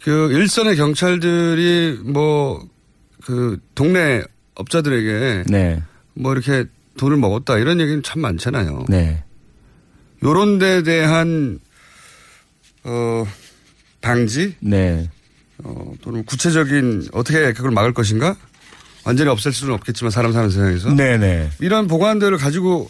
[0.01, 2.67] 그 일선의 경찰들이 뭐
[3.29, 4.23] 그 동네
[4.55, 5.83] 업자들에게 네.
[6.15, 6.65] 뭐 이렇게
[6.97, 8.85] 돈을 먹었다 이런 얘기는 참 많잖아요.
[8.89, 9.23] 네.
[10.23, 11.59] 요런 데 대한
[12.83, 13.25] 어
[14.01, 15.09] 방지 네.
[15.63, 18.35] 어 또는 구체적인 어떻게 그걸 막을 것인가
[19.05, 21.51] 완전히 없앨 수는 없겠지만 사람 사는 세상에서 네네.
[21.59, 22.89] 이런 보관들을 가지고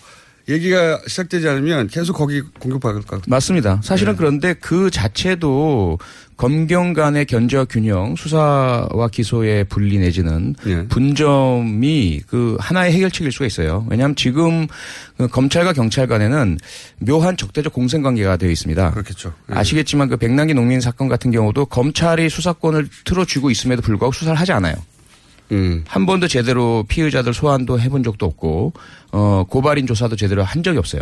[0.50, 3.24] 얘기가 시작되지 않으면 계속 거기 공격받을 것 같아요.
[3.28, 3.80] 맞습니다.
[3.84, 4.18] 사실은 네.
[4.18, 6.00] 그런데 그 자체도
[6.38, 10.88] 검경 간의 견제와 균형, 수사와 기소의 분리 내지는 예.
[10.88, 13.86] 분점이 그 하나의 해결책일 수가 있어요.
[13.90, 14.66] 왜냐하면 지금
[15.18, 16.58] 그 검찰과 경찰 간에는
[17.00, 18.92] 묘한 적대적 공생 관계가 되어 있습니다.
[18.92, 19.34] 그렇겠죠.
[19.52, 19.56] 예.
[19.56, 24.76] 아시겠지만 그 백남기 농민 사건 같은 경우도 검찰이 수사권을 틀어주고 있음에도 불구하고 수사를 하지 않아요.
[25.52, 25.84] 음.
[25.88, 28.74] 한 번도 제대로 피의자들 소환도 해본 적도 없고
[29.12, 31.02] 어 고발인 조사도 제대로 한 적이 없어요.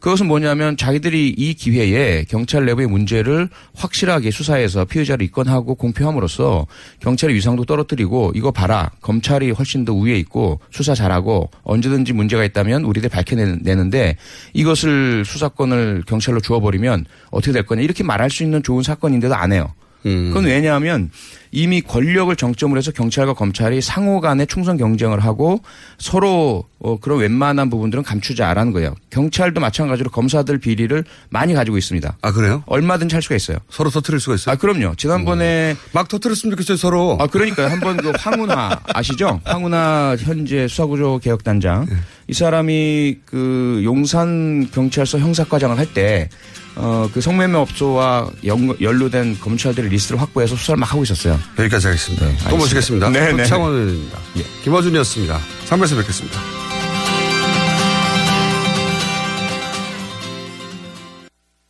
[0.00, 6.66] 그것은 뭐냐면 자기들이 이 기회에 경찰 내부의 문제를 확실하게 수사해서 피의자를 입건하고 공표함으로써
[7.00, 12.84] 경찰의 위상도 떨어뜨리고 이거 봐라 검찰이 훨씬 더 우위에 있고 수사 잘하고 언제든지 문제가 있다면
[12.84, 14.16] 우리들 밝혀내는데
[14.54, 19.74] 이것을 수사권을 경찰로 주어버리면 어떻게 될 거냐 이렇게 말할 수 있는 좋은 사건인데도 안 해요.
[20.06, 20.28] 음.
[20.28, 21.10] 그건 왜냐하면
[21.52, 25.60] 이미 권력을 정점으로 해서 경찰과 검찰이 상호 간의 충성 경쟁을 하고
[25.98, 28.94] 서로 어, 그런 웬만한 부분들은 감추자라는 거예요.
[29.10, 32.16] 경찰도 마찬가지로 검사들 비리를 많이 가지고 있습니다.
[32.22, 32.62] 아 그래요?
[32.66, 33.58] 얼마든지 할 수가 있어요.
[33.68, 34.52] 서로 터트릴 수가 있어요?
[34.54, 34.94] 아 그럼요.
[34.96, 37.18] 지난번에 막 터트렸으면 좋겠어요 서로.
[37.20, 37.66] 아 그러니까요.
[37.66, 39.40] 한번 그 황운하 아시죠?
[39.44, 41.86] 황운하 현재 수사구조 개혁단장
[42.28, 46.28] 이 사람이 그 용산 경찰서 형사과장을 할 때
[46.76, 51.38] 어, 그 성매매 업소와 연, 연루된 검찰들의 리스트를 확보해서 수사를 막 하고 있었어요.
[51.58, 52.24] 여기까지 하겠습니다.
[52.24, 52.56] 또 알겠습니다.
[52.56, 53.10] 모시겠습니다.
[53.10, 53.44] 네, 네.
[53.44, 54.18] 차원입니다
[54.62, 55.40] 김어준이었습니다.
[55.68, 56.69] 3부에서 뵙겠습니다.